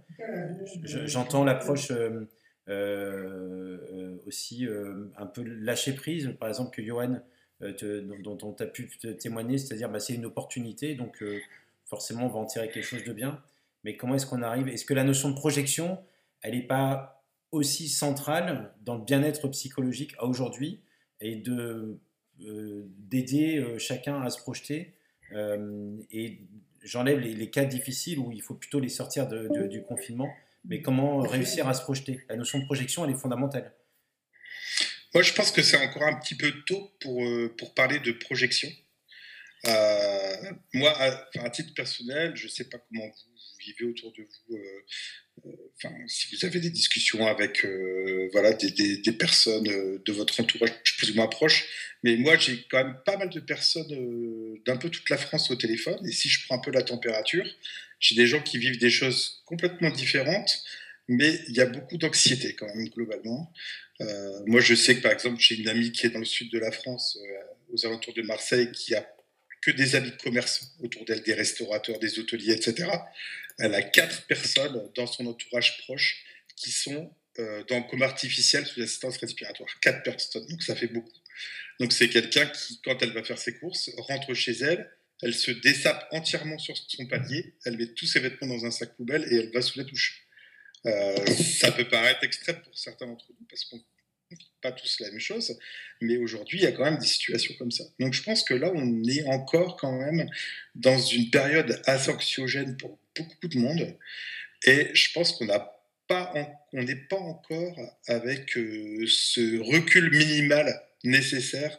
[0.82, 2.26] je- j'entends l'approche euh,
[2.68, 4.66] euh, aussi
[5.16, 7.20] un peu lâcher prise, par exemple que Johan,
[7.60, 8.88] dont, tu as pu
[9.18, 11.22] témoigner, c'est-à-dire bah, c'est une opportunité, donc
[11.84, 13.42] forcément on va en tirer quelque chose de bien.
[13.84, 14.68] Mais comment est-ce qu'on arrive?
[14.68, 15.98] Est-ce que la notion de projection,
[16.42, 20.80] elle n'est pas aussi centrale dans le bien-être psychologique à aujourd'hui
[21.20, 21.98] et de
[22.38, 24.94] d'aider chacun à se projeter
[25.32, 26.38] et
[26.82, 30.32] j'enlève les, cas difficiles où il faut plutôt les sortir du confinement.
[30.64, 32.24] Mais comment réussir à se projeter?
[32.28, 33.72] La notion de projection, elle est fondamentale.
[35.14, 38.12] Moi, je pense que c'est encore un petit peu tôt pour, euh, pour parler de
[38.12, 38.68] projection.
[39.66, 44.56] Euh, moi, à, titre personnel, je ne sais pas comment vous vivez autour de vous,
[44.56, 44.84] euh,
[46.06, 47.66] si vous avez des discussions avec
[48.32, 51.66] voilà, des, des, personnes de votre entourage plus ou moins proche.
[52.02, 55.56] Mais moi, j'ai quand même pas mal de personnes d'un peu toute la France au
[55.56, 55.98] téléphone.
[56.06, 57.46] Et si je prends un peu la température,
[58.00, 60.62] j'ai des gens qui vivent des choses complètement différentes,
[61.08, 63.52] mais il y a beaucoup d'anxiété quand même, globalement.
[64.00, 66.50] Euh, moi, je sais que par exemple, j'ai une amie qui est dans le sud
[66.52, 69.06] de la France, euh, aux alentours de Marseille, qui a
[69.60, 72.88] que des amis de commerce autour d'elle, des restaurateurs, des hôteliers, etc.
[73.58, 76.24] Elle a quatre personnes dans son entourage proche
[76.56, 79.68] qui sont euh, dans coma artificiel sous assistance respiratoire.
[79.80, 81.12] Quatre personnes, donc ça fait beaucoup.
[81.78, 84.90] Donc c'est quelqu'un qui, quand elle va faire ses courses, rentre chez elle,
[85.22, 88.96] elle se dessape entièrement sur son panier, elle met tous ses vêtements dans un sac
[88.96, 90.24] poubelle et elle va sous la douche.
[90.86, 95.10] Euh, ça peut paraître extrême pour certains d'entre nous parce qu'on ne pas tous la
[95.10, 95.56] même chose,
[96.00, 97.84] mais aujourd'hui, il y a quand même des situations comme ça.
[97.98, 100.28] Donc je pense que là, on est encore quand même
[100.74, 103.96] dans une période assez anxiogène pour beaucoup de monde,
[104.64, 105.74] et je pense qu'on n'a
[106.06, 106.32] pas,
[106.72, 111.78] n'est pas encore avec euh, ce recul minimal nécessaire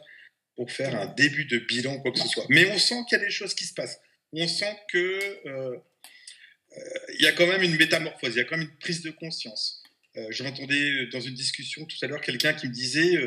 [0.60, 2.44] pour faire un début de bilan quoi que ce soit.
[2.48, 3.98] Mais on sent qu'il y a des choses qui se passent.
[4.32, 4.98] On sent que
[5.46, 5.76] euh,
[6.76, 6.80] euh,
[7.14, 9.10] il y a quand même une métamorphose, il y a quand même une prise de
[9.10, 9.82] conscience.
[10.16, 13.18] Euh, J'entendais dans une discussion tout à l'heure quelqu'un qui me disait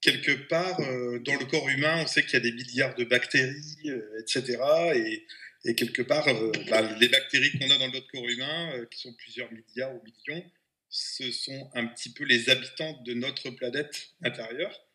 [0.00, 3.90] quelque part dans le corps humain, on sait qu'il y a des milliards de bactéries,
[4.18, 4.58] etc.
[4.96, 5.24] Et,
[5.64, 6.26] et, quelque part,
[6.68, 10.44] bah, les bactéries qu'on a dans notre corps humain, qui sont plusieurs milliards ou millions,
[10.88, 14.86] ce sont un petit peu les habitants de notre planète intérieure.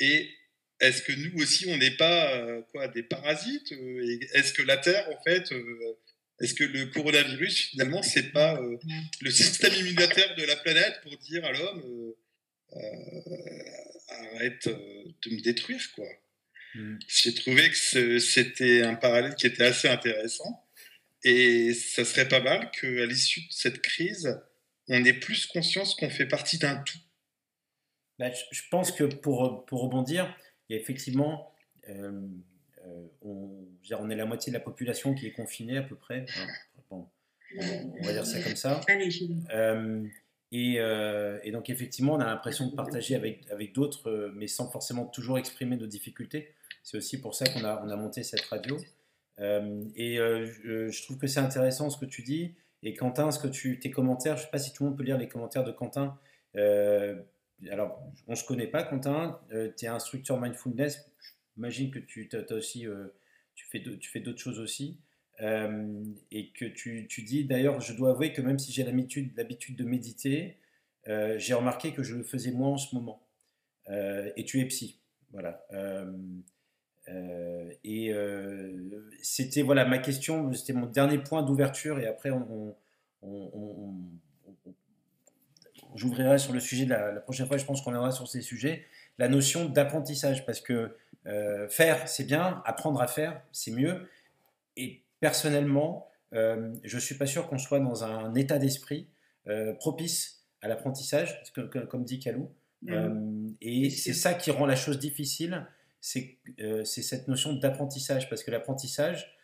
[0.00, 0.30] Et
[0.80, 3.72] est-ce que nous aussi, on n'est pas quoi, des parasites
[4.32, 5.52] Est-ce que la Terre, en fait,
[6.40, 8.76] est-ce que le coronavirus, finalement, c'est pas euh,
[9.20, 15.40] le système immunitaire de la planète pour dire à l'homme euh, euh, arrête de me
[15.40, 16.06] détruire, quoi?
[16.74, 16.98] Mm.
[17.06, 20.64] J'ai trouvé que c'était un parallèle qui était assez intéressant.
[21.22, 24.38] Et ça serait pas mal qu'à l'issue de cette crise,
[24.88, 26.98] on ait plus conscience qu'on fait partie d'un tout.
[28.18, 30.36] Bah, je pense que pour, pour rebondir,
[30.68, 31.54] il y a effectivement
[32.86, 36.26] euh, on, est la moitié de la population qui est confinée à peu près.
[36.90, 37.06] on
[38.02, 38.80] va dire ça comme ça.
[39.52, 40.04] Euh,
[40.52, 45.06] euh, et, donc effectivement, on a l'impression de partager avec, avec d'autres, mais sans forcément
[45.06, 46.54] toujours exprimer nos difficultés.
[46.84, 48.76] C'est aussi pour ça qu'on a, on a monté cette radio.
[49.38, 52.54] et je, trouve que c'est intéressant ce que tu dis.
[52.84, 55.04] Et Quentin, ce que tes commentaires, je ne sais pas si tout le monde peut
[55.04, 56.16] lire les commentaires de Quentin.
[56.54, 59.40] alors, on ne se connaît pas, Quentin.
[59.50, 61.10] tu es instructeur mindfulness.
[61.56, 63.08] J'imagine que tu as aussi, euh,
[63.54, 63.80] tu fais,
[64.20, 64.98] d'autres choses aussi.
[65.40, 69.84] Euh, et que tu, dis, d'ailleurs, je dois avouer que même si j'ai l'habitude, de
[69.84, 70.58] méditer,
[71.08, 73.20] euh, j'ai remarqué que je le faisais moins en ce moment.
[73.88, 75.00] et tu es psy.
[75.30, 75.64] Voilà.
[77.06, 78.14] Et
[79.22, 81.98] c'était voilà ma question, c'était mon dernier point d'ouverture.
[81.98, 82.74] Et après, on,
[83.22, 84.04] on,
[85.94, 87.56] j'ouvrirai sur le sujet de la, la, prochaine fois.
[87.56, 88.84] Je pense qu'on viendra sur ces sujets.
[89.18, 90.96] La notion d'apprentissage, parce que
[91.26, 94.08] euh, faire, c'est bien, apprendre à faire, c'est mieux.
[94.76, 99.08] Et personnellement, euh, je ne suis pas sûr qu'on soit dans un état d'esprit
[99.46, 101.42] euh, propice à l'apprentissage,
[101.88, 102.50] comme dit Kalou.
[102.86, 103.54] Mmh.
[103.62, 105.66] et c'est ça qui rend la chose difficile,
[106.04, 109.38] c'est cette notion d'apprentissage, parce que l'apprentissage,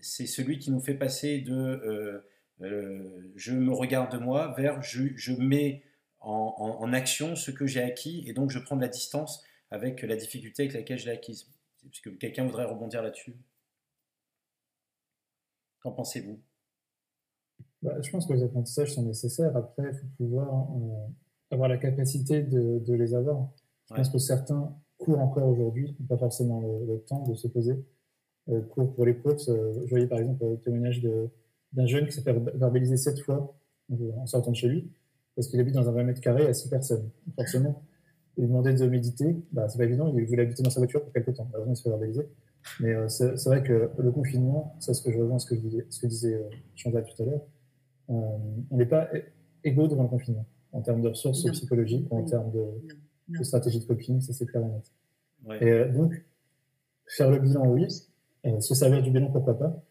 [0.00, 2.22] c'est celui qui nous fait passer de
[2.60, 5.82] je me regarde de moi vers je, mets
[6.20, 10.02] en, en, action ce que j'ai acquis et donc je prends de la distance avec
[10.02, 11.48] la difficulté avec laquelle je l'ai acquise.
[11.84, 13.36] Est-ce que quelqu'un voudrait rebondir là-dessus?
[15.80, 16.40] Qu'en pensez-vous?
[17.82, 19.56] Bah, Je pense que les apprentissages sont nécessaires.
[19.56, 21.06] Après, il faut pouvoir euh,
[21.50, 23.50] avoir la capacité de, de les avoir.
[23.90, 27.84] Je pense que certains courent encore aujourd'hui, pas forcément le, temps de se poser.
[28.48, 31.02] Euh, pour, pour les courses, euh, je voyais par exemple le témoignage
[31.72, 33.56] d'un jeune qui s'est fait verbaliser sept fois
[34.16, 34.90] en sortant de chez lui,
[35.34, 37.10] parce qu'il habite dans un 20 mètres carrés à six personnes.
[37.36, 37.82] Forcément,
[38.36, 41.12] lui demander de méditer, bah, c'est pas évident, il voulait habiter dans sa voiture pour
[41.12, 41.50] quelques temps.
[41.68, 42.28] Il se fait verbaliser.
[42.80, 45.86] Mais euh, c'est vrai que le confinement, c'est ce que je rejoins ce que, disait,
[45.88, 46.48] ce que disait euh,
[46.82, 47.40] tout à l'heure,
[48.10, 48.38] euh,
[48.70, 49.08] on n'est pas
[49.64, 52.64] égaux devant le confinement, en termes de ressources psychologiques, en termes de,
[53.28, 55.60] de, stratégie de coping, ça c'est clair et net.
[55.60, 56.24] Et euh, donc,
[57.06, 57.86] faire le bilan, oui,
[58.60, 59.82] se servir du bilan, pourquoi pas,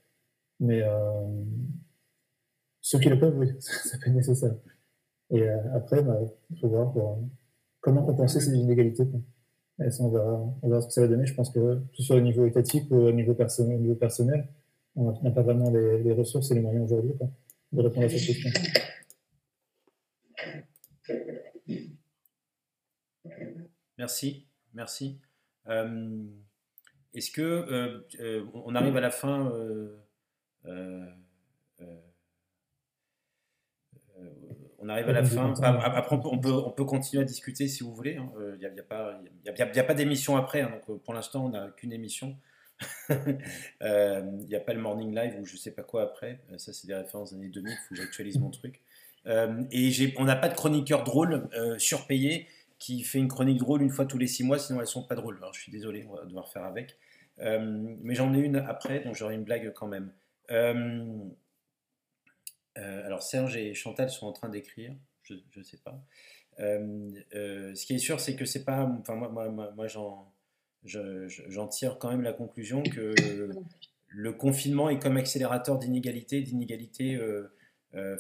[0.60, 0.82] mais
[2.82, 4.56] ceux qui le peuvent, oui, ça peut être nécessaire.
[5.32, 6.20] Et après, bah,
[6.52, 7.20] il faut voir pour
[7.82, 9.08] comment compenser ces inégalités.
[9.84, 11.26] Et ça, on, verra, ce que ça va donner.
[11.26, 13.96] Je pense que, que ce soit au niveau étatique ou au niveau, personnel, au niveau
[13.96, 14.48] personnel
[14.96, 17.14] on n'a pas vraiment les, ressources et les moyens aujourd'hui
[17.72, 18.50] de répondre à cette question.
[23.98, 25.20] Merci, merci.
[25.68, 26.24] Euh,
[27.14, 29.52] est-ce que euh, euh, on arrive à la fin
[34.80, 35.54] on arrive à la fin?
[35.62, 38.20] après, on peut, on peut, continuer à discuter si vous voulez.
[38.38, 40.62] Il n'y a, pas, a, pas d'émission après.
[40.62, 42.38] Hein, donc, pour l'instant, on n'a qu'une émission.
[43.10, 46.42] Il n'y a pas le morning live ou je sais pas quoi après.
[46.58, 47.72] Ça, c'est des références des années 2000.
[47.72, 48.82] Il faut que j'actualise mon truc.
[49.26, 52.48] et on n'a pas de chroniqueur drôle surpayé
[52.80, 55.16] qui fait une chronique drôle une fois tous les six mois, sinon elles sont pas
[55.16, 55.40] drôles.
[55.54, 56.98] Je suis désolé, on va devoir faire avec.
[57.40, 60.12] Euh, mais j'en ai une après, donc j'aurai une blague quand même.
[60.52, 61.18] Euh,
[62.78, 66.02] euh, alors Serge et Chantal sont en train d'écrire, je ne sais pas.
[66.58, 68.84] ce qui est sûr, c'est que c'est pas.
[69.00, 70.32] Enfin, moi, moi, moi j'en,
[70.84, 73.16] j'en tire quand même la conclusion que
[74.08, 77.20] le confinement est comme accélérateur d'inégalité, d'inégalité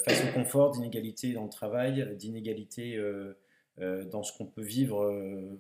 [0.06, 3.38] face au confort, d'inégalité dans le travail, d'inégalité euh,
[3.78, 5.60] dans ce qu'on peut vivre euh,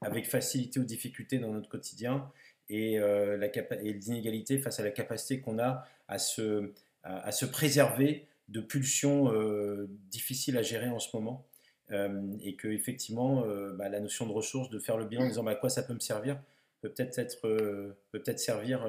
[0.00, 2.30] avec facilité ou difficulté dans notre quotidien
[2.68, 6.72] et, euh, la et l'inégalité face à la capacité qu'on a à se,
[7.02, 9.32] à, se préserver de pulsions
[10.10, 11.46] difficiles à gérer en ce moment.
[12.40, 13.44] et que effectivement,
[13.74, 15.84] bah, la notion de ressources, de faire le bilan en disant bah, à quoi ça
[15.84, 16.40] peut me servir,
[16.80, 17.40] peut peut-être être,
[18.10, 18.88] peut être servir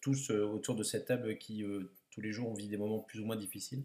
[0.00, 1.62] tous autour de cette table qui
[2.10, 3.84] tous les jours on vit des moments plus ou moins difficiles.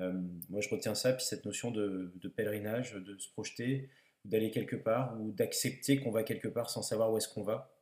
[0.00, 0.12] Euh,
[0.48, 3.90] moi, je retiens ça, puis cette notion de, pèlerinage, de se projeter,
[4.24, 7.74] d'aller quelque part, ou d'accepter qu'on va quelque part sans savoir où est-ce qu'on va.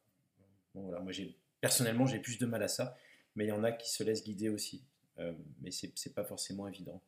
[0.74, 1.12] voilà, moi,
[1.60, 2.96] personnellement, j'ai plus de mal à ça,
[3.36, 4.84] mais il y en a qui se laissent guider aussi.
[5.18, 7.02] Euh, mais ce n'est pas forcément évident.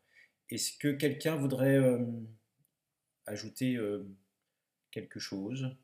[0.51, 2.05] Est-ce que quelqu'un voudrait euh,
[3.27, 3.79] ajouter
[4.91, 5.75] quelque chose?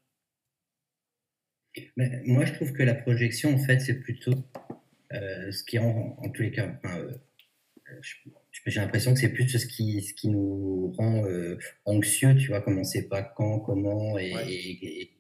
[1.97, 4.35] Moi, je trouve que la projection, en fait, c'est plutôt
[5.11, 6.79] ce qui rend, en tous les cas,
[8.67, 12.61] j'ai l'impression que c'est plus ce qui, ce qui nous rend euh, anxieux, tu vois,
[12.61, 15.15] comme on ne sait pas quand, comment et,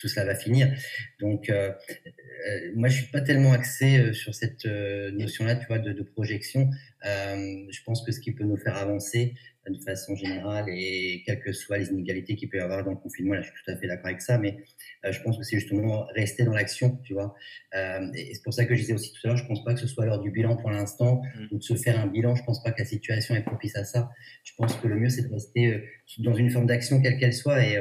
[0.00, 0.72] tout cela va finir.
[1.20, 5.92] Donc, euh, euh, moi, je suis pas tellement axé sur cette notion-là, tu vois, de,
[5.92, 6.68] de projection.
[7.04, 9.34] je pense que ce qui peut nous faire avancer,
[9.68, 12.96] de façon générale et quelles que soient les inégalités qu'il peut y avoir dans le
[12.96, 14.56] confinement, là je suis tout à fait d'accord avec ça, mais
[15.04, 17.34] euh, je pense que c'est justement rester dans l'action, tu vois.
[17.74, 19.74] Euh, et c'est pour ça que je disais aussi tout à l'heure, je pense pas
[19.74, 21.54] que ce soit l'heure du bilan pour l'instant mmh.
[21.54, 23.84] ou de se faire un bilan, je pense pas que la situation est propice à
[23.84, 24.10] ça.
[24.44, 25.80] Je pense que le mieux c'est de rester euh,
[26.18, 27.78] dans une forme d'action quelle qu'elle soit et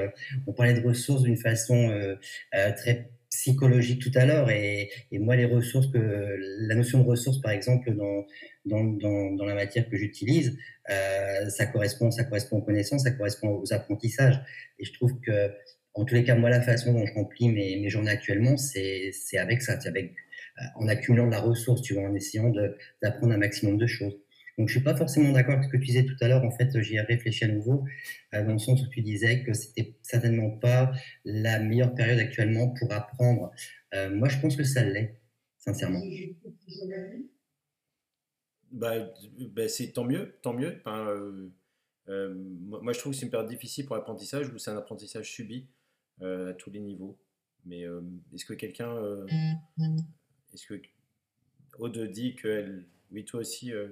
[0.47, 1.91] on parlait de ressources d'une façon
[2.51, 7.39] très psychologique tout à l'heure et, et, moi les ressources que la notion de ressources
[7.41, 8.25] par exemple dans
[8.65, 10.57] dans, dans, dans la matière que j'utilise
[10.89, 14.39] euh, ça correspond ça correspond aux connaissances ça correspond aux apprentissages.
[14.79, 15.51] Et je trouve que
[15.93, 19.11] en tous les cas moi la façon dont je remplis mes, mes journées actuellement c'est
[19.13, 20.11] c'est avec ça c'est avec
[20.59, 22.51] euh, en accumulant de la ressource tu vois en essayant
[23.01, 24.17] d'apprendre un maximum de choses
[24.57, 26.43] donc, je suis pas forcément d'accord avec ce que tu disais tout à l'heure.
[26.43, 27.85] En fait, j'y ai réfléchi à nouveau,
[28.33, 30.91] euh, dans le sens où tu disais que c'était certainement pas
[31.25, 33.51] la meilleure période actuellement pour apprendre.
[33.93, 35.19] Euh, moi, je pense que ça l'est,
[35.57, 36.01] sincèrement.
[38.71, 39.13] Bah,
[39.53, 40.81] bah, c'est tant mieux, tant mieux.
[40.85, 45.31] Euh, moi, je trouve que c'est une période difficile pour l'apprentissage, où c'est un apprentissage
[45.31, 45.67] subi
[46.21, 47.17] à tous les niveaux.
[47.65, 47.83] Mais
[48.33, 48.95] est-ce que quelqu'un,
[50.53, 50.81] est-ce que
[51.79, 53.89] Aude dit que oui, toi aussi, euh,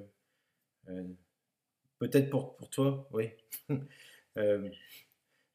[1.99, 3.29] peut-être pour, pour toi, oui.
[4.37, 4.69] Euh,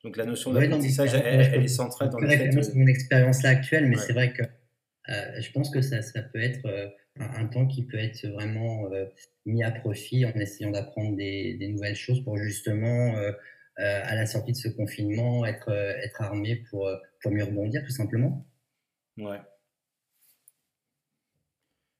[0.03, 2.51] donc la notion d'apprentissage, elle, est centrale dans le fait.
[2.75, 6.43] Mon expérience là actuelle, mais c'est vrai que euh, je pense que ça, ça peut
[6.43, 8.91] être un, temps qui peut être vraiment
[9.47, 13.14] mis à profit en essayant d'apprendre des, des, nouvelles choses pour justement,
[13.77, 16.91] à la sortie de ce confinement, être, être armé pour,
[17.22, 18.45] pour mieux rebondir, tout simplement.
[19.16, 19.41] Ouais.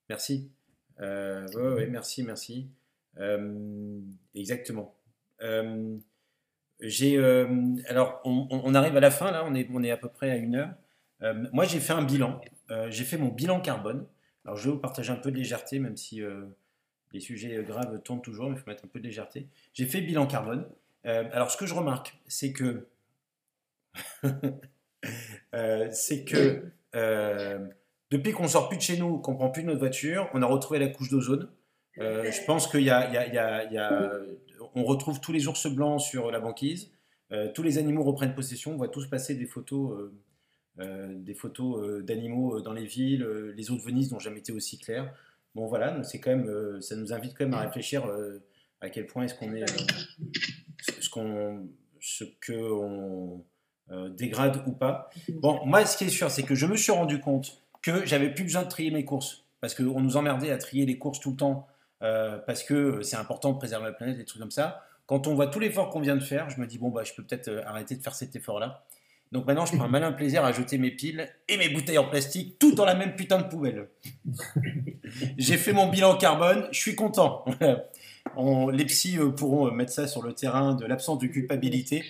[0.09, 0.53] Merci.
[1.01, 1.47] Euh,
[1.77, 2.71] ouais, merci, merci.
[3.19, 4.01] Euh,
[4.35, 4.95] exactement.
[5.43, 5.97] Euh,
[6.81, 7.47] j'ai, euh,
[7.87, 10.37] alors, on, arrive à la fin, là, on est, on est à peu près à
[10.37, 10.75] une heure.
[11.53, 12.41] moi, j'ai fait un bilan.
[12.89, 14.07] j'ai fait mon bilan carbone.
[14.45, 16.21] Alors, je vais vous partager un peu de légèreté, même si
[17.13, 19.49] les sujets graves tournent toujours, mais il faut mettre un peu de légèreté.
[19.73, 20.67] J'ai fait bilan carbone.
[21.05, 22.89] alors, ce que je remarque, c'est que.
[25.93, 26.73] c'est que.
[28.11, 30.47] depuis qu'on sort plus de chez nous, qu'on prend plus de notre voiture, on a
[30.47, 31.49] retrouvé la couche d'ozone.
[31.99, 33.65] Euh, je pense qu'il y, a,
[34.75, 36.91] on retrouve tous les ours blancs sur la banquise.
[37.33, 38.73] Euh, tous les animaux reprennent possession.
[38.73, 40.11] On voit tous passer des photos,
[40.81, 43.25] euh, des photos d'animaux dans les villes.
[43.57, 45.13] les eaux de Venise n'ont jamais été aussi claires.
[45.55, 48.11] Bon voilà, c'est quand même, ça nous invite quand même à réfléchir
[48.81, 49.65] à quel point est-ce qu'on est,
[51.01, 51.69] ce qu'on,
[52.01, 53.45] ce que on
[54.11, 55.11] dégrade ou pas.
[55.29, 58.33] Bon, moi, ce qui est sûr, c'est que je me suis rendu compte que j'avais
[58.35, 61.31] plus besoin de trier mes courses parce qu'on nous emmerdait à trier les courses tout
[61.31, 61.69] le temps
[62.05, 64.85] euh, parce que c'est important de préserver la planète, des trucs comme ça.
[65.07, 67.13] Quand on voit tout l'effort qu'on vient de faire, je me dis, bon, bah, je
[67.15, 68.85] peux peut-être euh, arrêter de faire cet effort-là.
[69.33, 72.09] Donc maintenant, je prends un malin plaisir à jeter mes piles et mes bouteilles en
[72.09, 73.89] plastique tout dans la même putain de poubelle.
[75.39, 77.45] J'ai fait mon bilan carbone, je suis content.
[78.37, 82.05] On- les psys euh, pourront mettre ça sur le terrain de l'absence de culpabilité.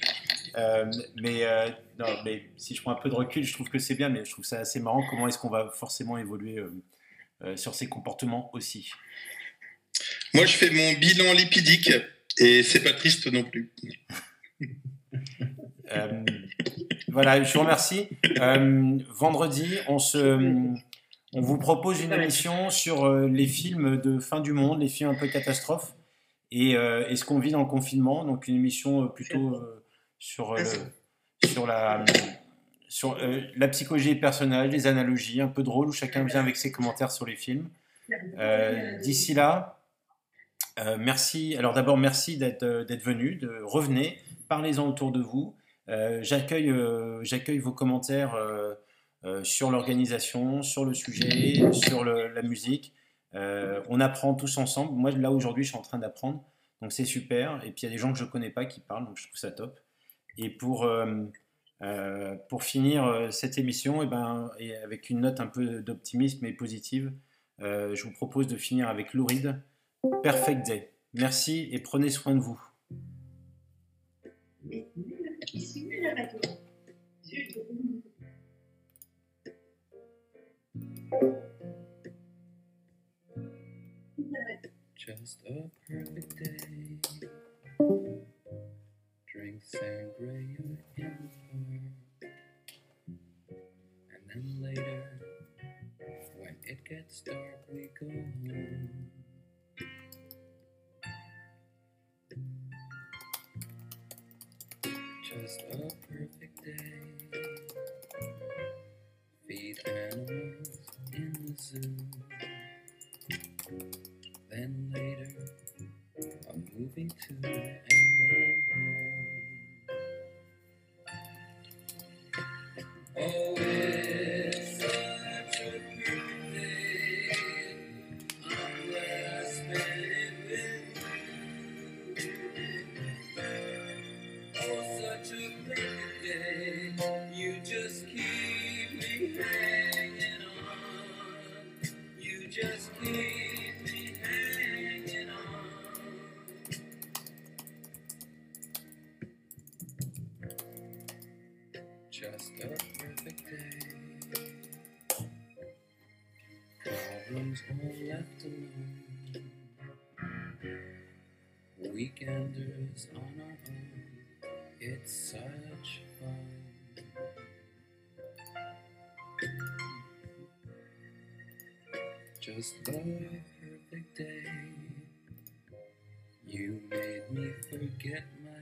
[0.57, 0.90] Euh,
[1.20, 1.68] mais, euh,
[1.99, 4.24] non, mais si je prends un peu de recul, je trouve que c'est bien, mais
[4.24, 5.03] je trouve ça assez marrant.
[5.11, 6.59] Comment est-ce qu'on va forcément évoluer
[7.42, 8.90] euh, sur ces comportements aussi
[10.34, 11.92] Moi, je fais mon bilan lipidique
[12.38, 13.72] et c'est pas triste non plus.
[15.92, 16.24] Euh,
[17.09, 18.09] voilà, je vous remercie.
[18.40, 20.18] Euh, vendredi, on, se,
[21.32, 25.11] on vous propose une émission sur euh, les films de fin du monde, les films
[25.11, 25.95] un peu catastrophes,
[26.51, 28.24] et, euh, et ce qu'on vit dans le confinement?
[28.24, 29.84] Donc une émission euh, plutôt euh,
[30.18, 32.05] sur, euh, le- sur, la,
[32.88, 36.57] sur euh, la psychologie des personnages, les analogies, un peu drôle, où chacun vient avec
[36.57, 37.68] ses commentaires sur les films.
[38.38, 39.80] Euh, D'ici là,
[40.81, 41.57] euh, merci.
[41.57, 44.18] Alors d'abord, merci d'être euh, venu, revenez,
[44.49, 45.57] parlez-en autour de vous.
[45.89, 48.37] Euh, J'accueille vos commentaires
[49.43, 52.93] sur l'organisation, sur le sujet, sur la musique.
[53.33, 54.93] On apprend tous ensemble.
[54.95, 56.45] Moi, là aujourd'hui, je suis en train d'apprendre,
[56.83, 57.61] donc c'est super.
[57.64, 59.27] Et puis il y a des gens que je connais pas qui parlent, donc je
[59.27, 59.81] trouve ça top.
[60.37, 60.89] Et pour
[62.49, 67.12] pour finir cette émission, et ben, et avec une note un peu d'optimisme et positive,
[67.61, 69.62] je vous propose de finir avec Louride.
[70.23, 70.91] Perfect Day.
[71.15, 72.61] Merci et prenez soin de vous.
[84.97, 86.99] Just a perfect day.
[89.27, 91.31] Drink sangria in the park.
[94.11, 95.21] And then later,
[96.39, 99.04] when it gets dark, we go home.
[105.41, 107.03] Just a perfect day.
[109.49, 110.78] Feed animals
[111.12, 111.97] in the zoo.
[114.49, 115.28] Then later,
[116.49, 117.37] a movie too,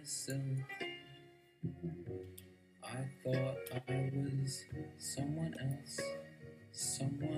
[0.02, 0.40] myself.
[2.82, 4.64] I thought I was
[4.98, 6.00] someone else,
[6.72, 7.31] someone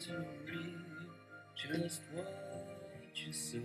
[0.00, 0.12] to
[0.46, 0.76] read
[1.56, 2.26] just what
[3.14, 3.58] you saw.